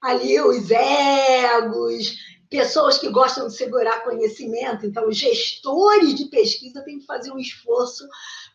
[0.00, 2.14] Ali os egos,
[2.52, 7.38] pessoas que gostam de segurar conhecimento, então os gestores de pesquisa têm que fazer um
[7.38, 8.06] esforço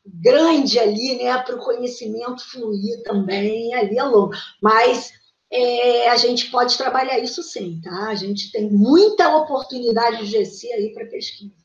[0.05, 4.33] grande ali, né, para o conhecimento fluir também ali ao longo.
[4.61, 5.11] Mas
[5.51, 8.09] é, a gente pode trabalhar isso sim, tá?
[8.09, 11.55] A gente tem muita oportunidade de GC aí para pesquisa.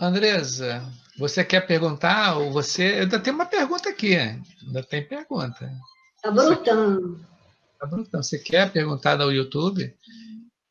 [0.00, 0.88] Andresa,
[1.18, 2.38] você quer perguntar?
[2.38, 3.00] Ou você.
[3.00, 4.14] Ainda tem uma pergunta aqui.
[4.14, 5.68] Ainda tem pergunta.
[6.14, 7.20] Está brotando.
[7.72, 8.22] Está brotando.
[8.22, 9.92] Você quer perguntar no YouTube?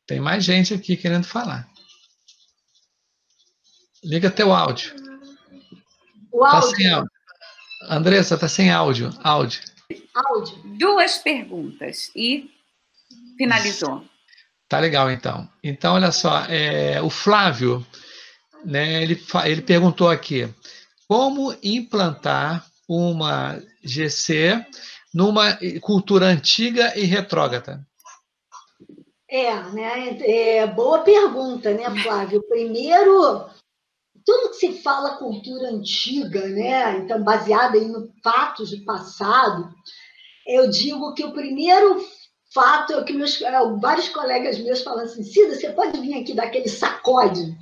[0.08, 1.68] Tem mais gente aqui querendo falar.
[4.02, 4.94] Liga teu áudio.
[6.32, 6.76] O Tá áudio.
[6.76, 7.10] sem áudio.
[7.90, 9.10] Andressa, tá sem áudio.
[9.22, 9.60] Áudio.
[10.14, 10.56] áudio.
[10.78, 12.50] Duas perguntas e
[13.36, 14.02] finalizou.
[14.66, 15.46] Tá legal, então.
[15.62, 17.86] Então, olha só, é, o Flávio,
[18.64, 20.48] né, ele, ele perguntou aqui,
[21.06, 24.64] como implantar uma GC
[25.12, 27.86] numa cultura antiga e retrógrada?
[29.30, 30.18] É, né?
[30.22, 32.42] É, boa pergunta, né, Flávio?
[32.48, 33.46] Primeiro,
[34.24, 36.98] tudo que se fala cultura antiga, né?
[36.98, 37.92] Então, baseada em
[38.22, 39.68] fatos do passado,
[40.46, 42.02] eu digo que o primeiro
[42.54, 46.32] fato é que meus, é, vários colegas meus falam assim, Cida, você pode vir aqui
[46.32, 47.54] dar aquele sacode?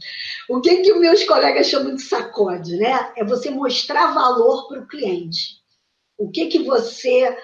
[0.49, 3.13] O que que meus colegas chamam de sacode, né?
[3.17, 5.57] É você mostrar valor para o cliente.
[6.17, 7.37] O que que você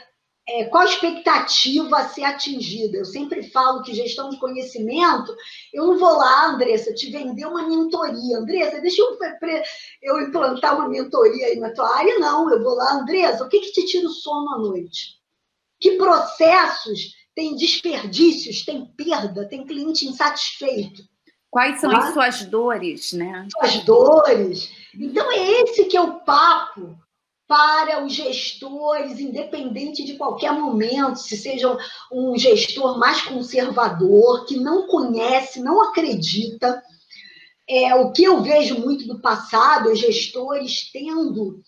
[0.49, 2.99] é, qual a expectativa a ser atingida?
[2.99, 5.35] Eu sempre falo que gestão de conhecimento,
[5.73, 8.39] eu não vou lá, Andressa, te vender uma mentoria.
[8.39, 9.17] Andressa, deixa eu,
[10.03, 12.19] eu implantar uma mentoria aí na tua área.
[12.19, 15.21] Não, eu vou lá, Andressa, o que, que te tira o sono à noite?
[15.81, 21.03] Que processos tem desperdícios, tem perda, tem cliente insatisfeito?
[21.51, 23.47] Quais são as suas dores, né?
[23.61, 24.71] as dores.
[24.99, 26.99] Então, é esse que é o papo
[27.53, 31.77] para os gestores, independente de qualquer momento, se seja
[32.11, 36.83] um gestor mais conservador, que não conhece, não acredita.
[37.69, 41.61] É, o que eu vejo muito do passado é gestores tendo,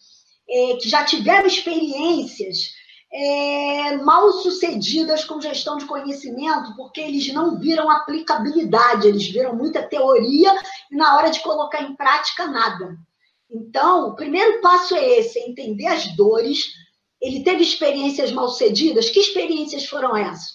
[0.48, 2.70] é, que já tiveram experiências
[3.12, 9.82] é, mal sucedidas com gestão de conhecimento, porque eles não viram aplicabilidade, eles viram muita
[9.82, 10.50] teoria
[10.90, 12.96] e na hora de colocar em prática nada.
[13.50, 16.72] Então, o primeiro passo é esse, é entender as dores.
[17.20, 19.10] Ele teve experiências mal sucedidas.
[19.10, 20.52] Que experiências foram essas?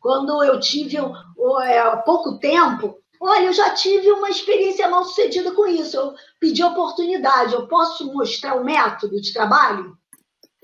[0.00, 5.52] Quando eu tive é, há pouco tempo, olha, eu já tive uma experiência mal sucedida
[5.52, 5.96] com isso.
[5.96, 7.54] Eu pedi oportunidade.
[7.54, 9.96] Eu posso mostrar o método de trabalho?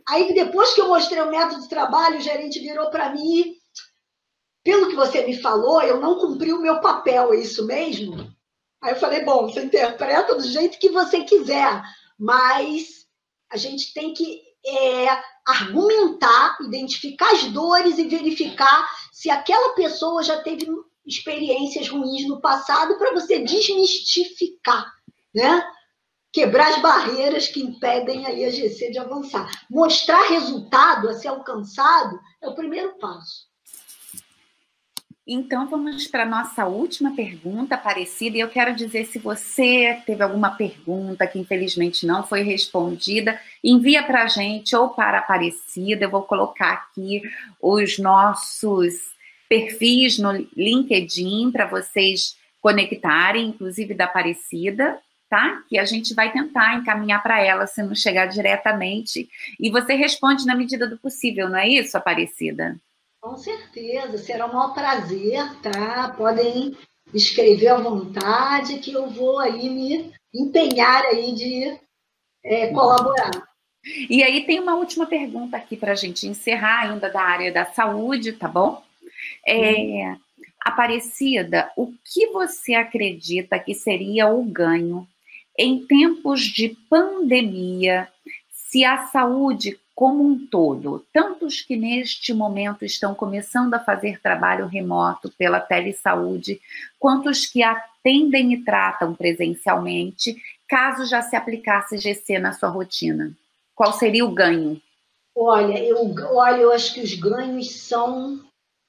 [0.09, 3.59] Aí, depois que eu mostrei o método de trabalho, o gerente virou para mim
[4.69, 8.31] pelo que você me falou, eu não cumpri o meu papel, é isso mesmo?
[8.81, 11.83] Aí eu falei, bom, você interpreta do jeito que você quiser,
[12.19, 13.07] mas
[13.51, 15.07] a gente tem que é,
[15.47, 20.67] argumentar, identificar as dores e verificar se aquela pessoa já teve
[21.07, 24.87] experiências ruins no passado para você desmistificar,
[25.35, 25.67] né?
[26.31, 29.51] Quebrar as barreiras que impedem ali a GC de avançar.
[29.71, 33.48] Mostrar resultado a ser alcançado é o primeiro passo.
[35.31, 38.39] Então vamos para nossa última pergunta, Aparecida.
[38.39, 44.03] E eu quero dizer, se você teve alguma pergunta que infelizmente não foi respondida, envia
[44.03, 46.07] para a gente ou para a Aparecida.
[46.07, 47.21] Eu vou colocar aqui
[47.61, 48.95] os nossos
[49.51, 54.99] perfis no LinkedIn para vocês conectarem, inclusive da Aparecida,
[55.29, 55.63] tá?
[55.69, 59.29] Que a gente vai tentar encaminhar para ela se não chegar diretamente.
[59.61, 62.81] E você responde na medida do possível, não é isso, Aparecida?
[63.29, 66.15] Com certeza, será um maior prazer, tá?
[66.17, 66.75] Podem
[67.13, 71.79] escrever à vontade, que eu vou aí me empenhar aí de
[72.43, 73.31] é, colaborar.
[74.09, 77.67] E aí tem uma última pergunta aqui para a gente encerrar, ainda da área da
[77.67, 78.83] saúde, tá bom?
[79.47, 80.17] É,
[80.63, 85.07] Aparecida, o que você acredita que seria o ganho
[85.59, 88.09] em tempos de pandemia
[88.51, 94.69] se a saúde como um todo, tantos que neste momento estão começando a fazer trabalho
[94.69, 96.61] remoto pela telesaúde,
[97.01, 103.37] quantos que atendem e tratam presencialmente, caso já se aplicasse GC na sua rotina?
[103.75, 104.81] Qual seria o ganho?
[105.35, 108.41] Olha, eu, olha, eu acho que os ganhos são,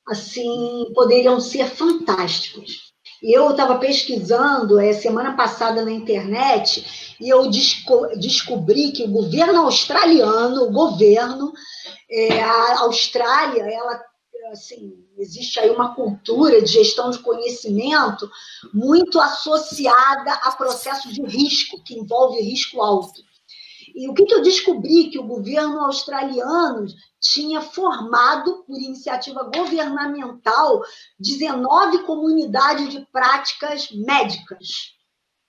[0.07, 2.88] assim, poderiam ser fantásticos.
[3.21, 9.61] Eu estava pesquisando é, semana passada na internet e eu desco descobri que o governo
[9.61, 11.51] australiano, o governo,
[12.09, 14.01] é, a Austrália, ela
[14.51, 18.29] assim, existe aí uma cultura de gestão de conhecimento
[18.73, 23.21] muito associada a processo de risco, que envolve risco alto.
[23.99, 25.09] E o que, que eu descobri?
[25.09, 26.85] Que o governo australiano
[27.19, 30.81] tinha formado, por iniciativa governamental,
[31.19, 34.97] 19 comunidades de práticas médicas.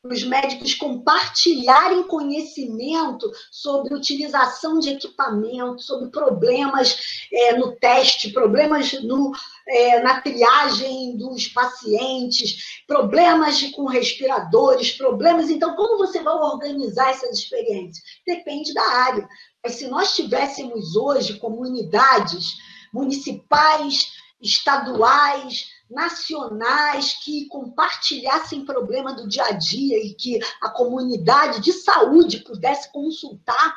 [0.03, 9.31] Os médicos compartilharem conhecimento sobre utilização de equipamento, sobre problemas é, no teste, problemas no,
[9.69, 15.51] é, na triagem dos pacientes, problemas com respiradores, problemas.
[15.51, 18.03] Então, como você vai organizar essas experiências?
[18.27, 19.29] Depende da área.
[19.63, 22.55] Mas se nós tivéssemos hoje comunidades
[22.91, 31.73] municipais, estaduais, nacionais que compartilhassem problema do dia a dia e que a comunidade de
[31.73, 33.77] saúde pudesse consultar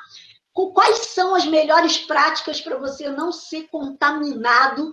[0.74, 4.92] quais são as melhores práticas para você não ser contaminado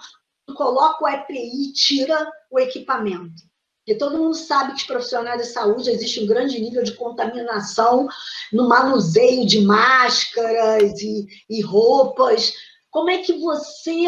[0.57, 3.43] coloca o EPI tira o equipamento.
[3.79, 8.09] Porque todo mundo sabe que os profissionais de saúde existe um grande nível de contaminação
[8.53, 12.53] no manuseio de máscaras e, e roupas.
[12.91, 14.07] Como é que você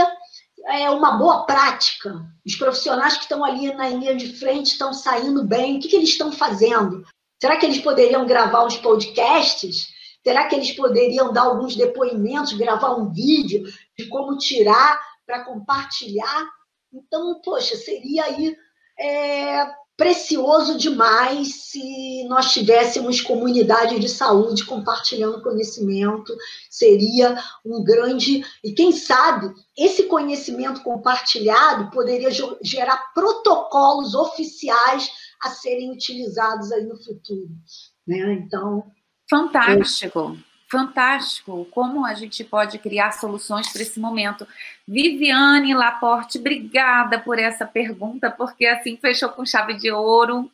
[0.67, 2.25] é uma boa prática?
[2.45, 5.97] Os profissionais que estão ali na linha de frente estão saindo bem, o que, que
[5.97, 7.05] eles estão fazendo?
[7.41, 9.89] Será que eles poderiam gravar uns podcasts?
[10.23, 13.65] Será que eles poderiam dar alguns depoimentos, gravar um vídeo
[13.99, 16.49] de como tirar para compartilhar?
[16.93, 18.57] Então, poxa, seria aí
[18.99, 26.35] é, precioso demais se nós tivéssemos comunidade de saúde compartilhando conhecimento,
[26.70, 28.44] seria um grande.
[28.64, 32.31] E quem sabe esse conhecimento compartilhado poderia
[32.62, 35.10] gerar protocolos oficiais
[35.43, 37.51] a serem utilizados aí no futuro.
[38.06, 38.35] Né?
[38.35, 38.85] Então.
[39.28, 40.19] Fantástico.
[40.19, 44.49] Eu fantástico como a gente pode criar soluções para esse momento.
[44.89, 50.51] Viviane Laporte, obrigada por essa pergunta, porque assim fechou com chave de ouro uh,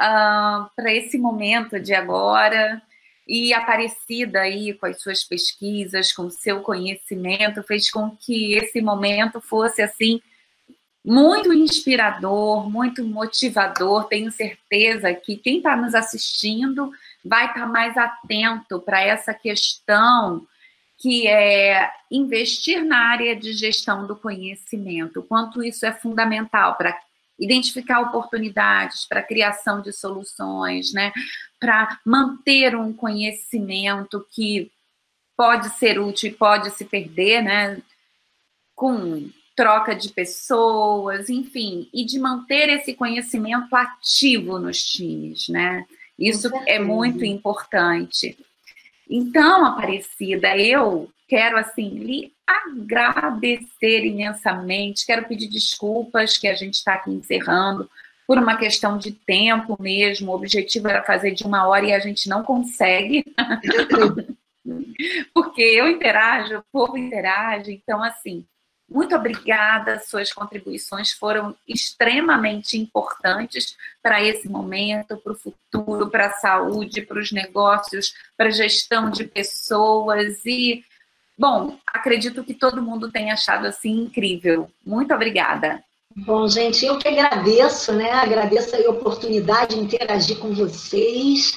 [0.00, 2.80] ah, para esse momento de agora.
[3.28, 8.80] E Aparecida aí com as suas pesquisas, com o seu conhecimento, fez com que esse
[8.80, 10.22] momento fosse assim
[11.04, 14.04] muito inspirador, muito motivador.
[14.04, 16.90] Tenho certeza que quem está nos assistindo
[17.24, 20.46] vai estar mais atento para essa questão
[20.98, 26.98] que é investir na área de gestão do conhecimento, quanto isso é fundamental para
[27.38, 31.12] identificar oportunidades, para criação de soluções, né?
[31.58, 34.70] para manter um conhecimento que
[35.36, 37.82] pode ser útil e pode se perder, né?
[38.74, 45.86] com troca de pessoas, enfim, e de manter esse conhecimento ativo nos times, né?
[46.18, 48.36] Isso é muito importante.
[49.08, 56.94] Então, Aparecida, eu quero assim lhe agradecer imensamente, quero pedir desculpas que a gente está
[56.94, 57.90] aqui encerrando
[58.26, 60.30] por uma questão de tempo mesmo.
[60.30, 63.24] O objetivo era fazer de uma hora e a gente não consegue.
[65.34, 68.44] Porque eu interajo, o povo interage, então assim,
[68.88, 76.32] muito obrigada, suas contribuições foram extremamente importantes para esse momento, para o futuro, para a
[76.34, 80.84] saúde, para os negócios, para a gestão de pessoas e,
[81.36, 84.70] bom, acredito que todo mundo tenha achado assim incrível.
[84.84, 85.82] Muito obrigada.
[86.14, 88.12] Bom, gente, eu que agradeço, né?
[88.12, 91.56] Agradeço a oportunidade de interagir com vocês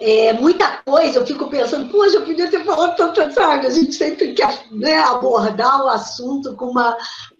[0.00, 3.68] é, muita coisa, eu fico pensando, poxa, eu podia ter falado tanta coisa.
[3.68, 6.96] A gente sempre quer né, abordar o assunto com uma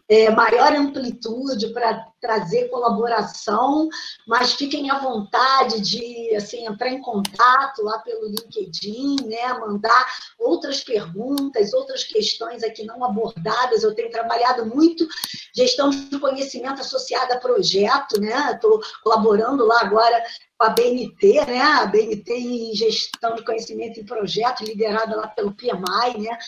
[0.08, 3.86] é, maior amplitude para trazer colaboração,
[4.26, 10.06] mas fiquem à vontade de assim, entrar em contato lá pelo LinkedIn, né, mandar
[10.38, 13.82] outras perguntas, outras questões aqui não abordadas.
[13.82, 15.06] Eu tenho trabalhado muito
[15.54, 18.52] gestão de conhecimento associada a projeto, né?
[18.52, 20.24] Estou colaborando lá agora
[20.58, 21.60] com a BNT, né?
[21.60, 26.38] A BNT em gestão de conhecimento em projeto, liderada lá pelo PMI, né?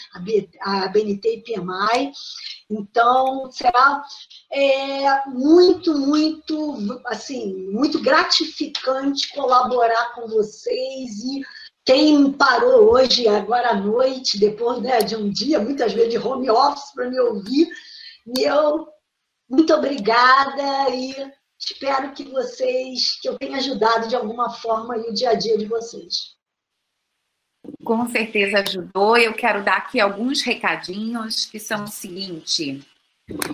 [0.62, 2.12] A BNT e PMI.
[2.68, 4.02] Então, será
[4.52, 5.65] é, muito,
[5.96, 11.42] muito, assim, muito gratificante colaborar com vocês e
[11.84, 16.50] quem parou hoje, agora à noite, depois né, de um dia, muitas vezes de home
[16.50, 17.68] office, para me ouvir,
[18.36, 18.88] e eu,
[19.48, 21.14] muito obrigada e
[21.58, 25.66] espero que vocês, que eu tenha ajudado de alguma forma o dia a dia de
[25.66, 26.34] vocês.
[27.84, 29.16] Com certeza ajudou.
[29.16, 32.84] Eu quero dar aqui alguns recadinhos que são o seguinte.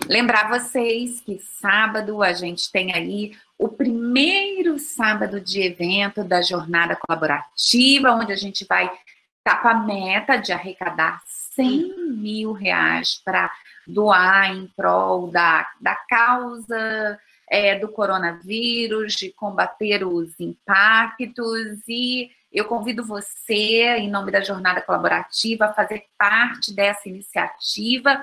[0.06, 6.94] Lembrar vocês que sábado a gente tem aí o primeiro sábado de evento da jornada
[6.94, 8.92] colaborativa, onde a gente vai
[9.38, 11.22] estar com a meta de arrecadar
[11.54, 13.50] 100 mil reais para
[13.86, 17.18] doar em prol da, da causa
[17.48, 21.78] é, do coronavírus, de combater os impactos.
[21.88, 28.22] E eu convido você, em nome da jornada colaborativa, a fazer parte dessa iniciativa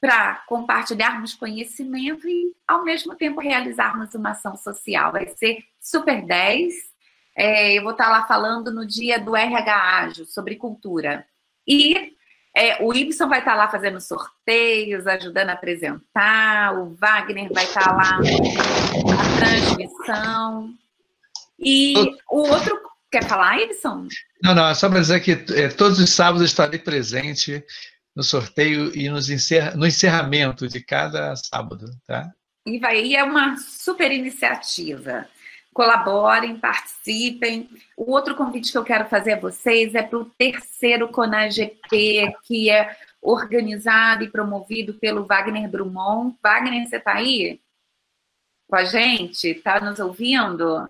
[0.00, 5.12] para compartilharmos conhecimento e, ao mesmo tempo, realizarmos uma ação social.
[5.12, 6.74] Vai ser Super 10.
[7.36, 11.26] É, eu vou estar lá falando no dia do RH Ágil, sobre cultura.
[11.66, 12.14] E
[12.56, 17.94] é, o Ibson vai estar lá fazendo sorteios, ajudando a apresentar, o Wagner vai estar
[17.94, 20.70] lá na transmissão.
[21.58, 21.94] E
[22.30, 22.90] o outro.
[23.12, 24.06] Quer falar, Ibson?
[24.40, 27.64] Não, não, é só para dizer que é, todos os sábados estarei presente
[28.14, 32.30] no sorteio e nos encerra, no encerramento de cada sábado, tá?
[32.66, 35.26] E vai, e é uma super iniciativa.
[35.72, 37.70] Colaborem, participem.
[37.96, 42.68] O outro convite que eu quero fazer a vocês é para o terceiro CONAGP, que
[42.68, 46.36] é organizado e promovido pelo Wagner Drummond.
[46.42, 47.60] Wagner, você está aí?
[48.68, 49.48] Com a gente?
[49.48, 50.88] Está nos ouvindo?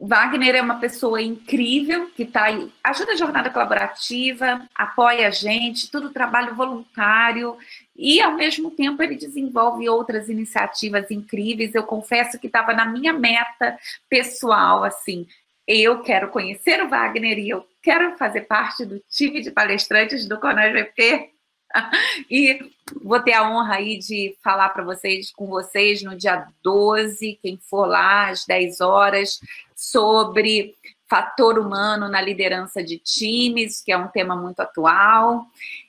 [0.00, 5.90] Wagner é uma pessoa incrível que está aí, ajuda a jornada colaborativa, apoia a gente,
[5.90, 7.56] tudo trabalho voluntário
[7.96, 11.74] e, ao mesmo tempo, ele desenvolve outras iniciativas incríveis.
[11.74, 13.76] Eu confesso que estava na minha meta
[14.08, 15.26] pessoal, assim,
[15.66, 20.38] eu quero conhecer o Wagner e eu quero fazer parte do time de palestrantes do
[20.38, 21.30] CONAGP
[22.30, 22.58] e
[23.02, 27.58] vou ter a honra aí de falar para vocês, com vocês, no dia 12, quem
[27.58, 29.40] for lá, às 10 horas,
[29.74, 30.74] sobre
[31.08, 35.46] fator humano na liderança de times, que é um tema muito atual.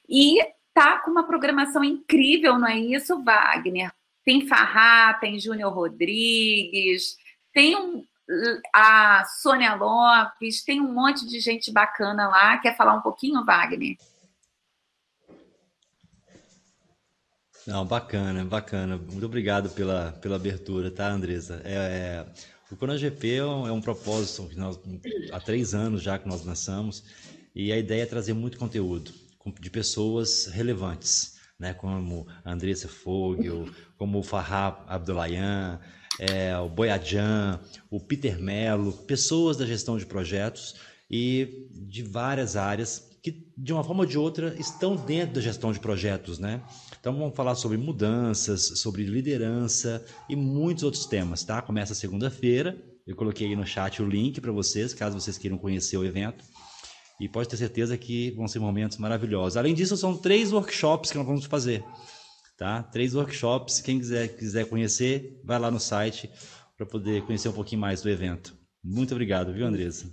[0.08, 0.40] E
[0.74, 3.92] tá com uma programação incrível, não é isso, Wagner?
[4.24, 7.18] Tem Farrá, tem Júnior Rodrigues,
[7.54, 8.06] tem um,
[8.74, 12.58] a Sônia Lopes, tem um monte de gente bacana lá.
[12.60, 13.98] Quer falar um pouquinho, Wagner?
[17.70, 18.98] Não, bacana, bacana.
[18.98, 21.62] Muito obrigado pela, pela abertura, tá, Andresa?
[21.64, 22.26] É, é,
[22.72, 24.80] o ConaGP é um, é um propósito que nós,
[25.32, 27.04] há três anos já que nós lançamos,
[27.54, 29.14] e a ideia é trazer muito conteúdo
[29.62, 33.70] de pessoas relevantes, né, como a Andressa Fogel,
[34.00, 35.80] como o Farhab Abdulayan,
[36.20, 40.74] é, o Boyajan, o Peter Mello, pessoas da gestão de projetos
[41.10, 45.72] e de várias áreas que, de uma forma ou de outra, estão dentro da gestão
[45.72, 46.64] de projetos, né?
[47.00, 51.62] Então vamos falar sobre mudanças, sobre liderança e muitos outros temas, tá?
[51.62, 52.78] Começa segunda-feira.
[53.08, 56.44] Eu coloquei aí no chat o link para vocês, caso vocês queiram conhecer o evento.
[57.20, 59.58] E pode ter certeza que vão ser momentos maravilhosos.
[59.58, 61.84] Além disso, são três workshops que nós vamos fazer,
[62.58, 62.84] tá?
[62.84, 63.82] Três workshops.
[63.82, 66.30] Quem quiser, quiser conhecer, vai lá no site
[66.78, 68.56] para poder conhecer um pouquinho mais do evento.
[68.84, 70.10] Muito obrigado, viu, Andressa?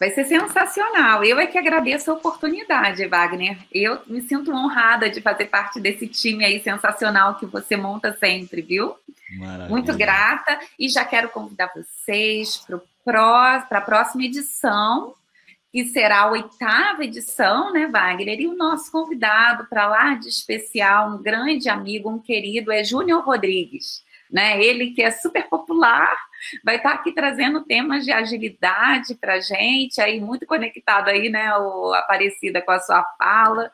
[0.00, 1.22] Vai ser sensacional.
[1.22, 3.58] Eu é que agradeço a oportunidade, Wagner.
[3.70, 8.62] Eu me sinto honrada de fazer parte desse time aí sensacional que você monta sempre,
[8.62, 8.96] viu?
[9.38, 9.68] Maravilha.
[9.68, 10.58] Muito grata.
[10.78, 12.66] E já quero convidar vocês
[13.04, 15.12] para a próxima edição,
[15.70, 18.40] que será a oitava edição, né, Wagner?
[18.40, 23.22] E o nosso convidado para lá de especial, um grande amigo, um querido, é Júnior
[23.22, 24.62] Rodrigues né?
[24.62, 26.16] Ele que é super popular,
[26.64, 31.54] vai estar aqui trazendo temas de agilidade para a gente, aí muito conectado aí, né,
[31.56, 33.70] o Aparecida com a sua fala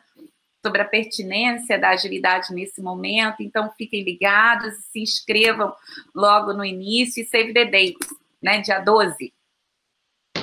[0.64, 3.40] sobre a pertinência da agilidade nesse momento.
[3.40, 5.72] Então fiquem ligados, se inscrevam
[6.14, 7.98] logo no início e save the date,
[8.42, 9.32] né, dia 12.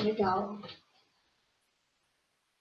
[0.02, 0.58] Legal.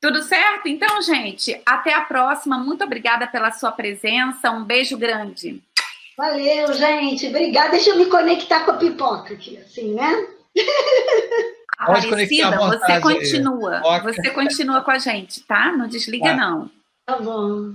[0.04, 0.68] Tudo certo?
[0.68, 2.58] Então, gente, até a próxima.
[2.58, 4.52] Muito obrigada pela sua presença.
[4.52, 5.64] Um beijo grande.
[6.18, 7.28] Valeu, gente.
[7.28, 7.72] Obrigada.
[7.72, 10.28] Deixa eu me conectar com a pipoca aqui, assim, né?
[11.78, 13.82] Aparecida, você continua.
[14.04, 15.72] Você continua com a gente, tá?
[15.72, 16.36] Não desliga, tá.
[16.36, 16.72] não.
[17.06, 17.74] Tá bom.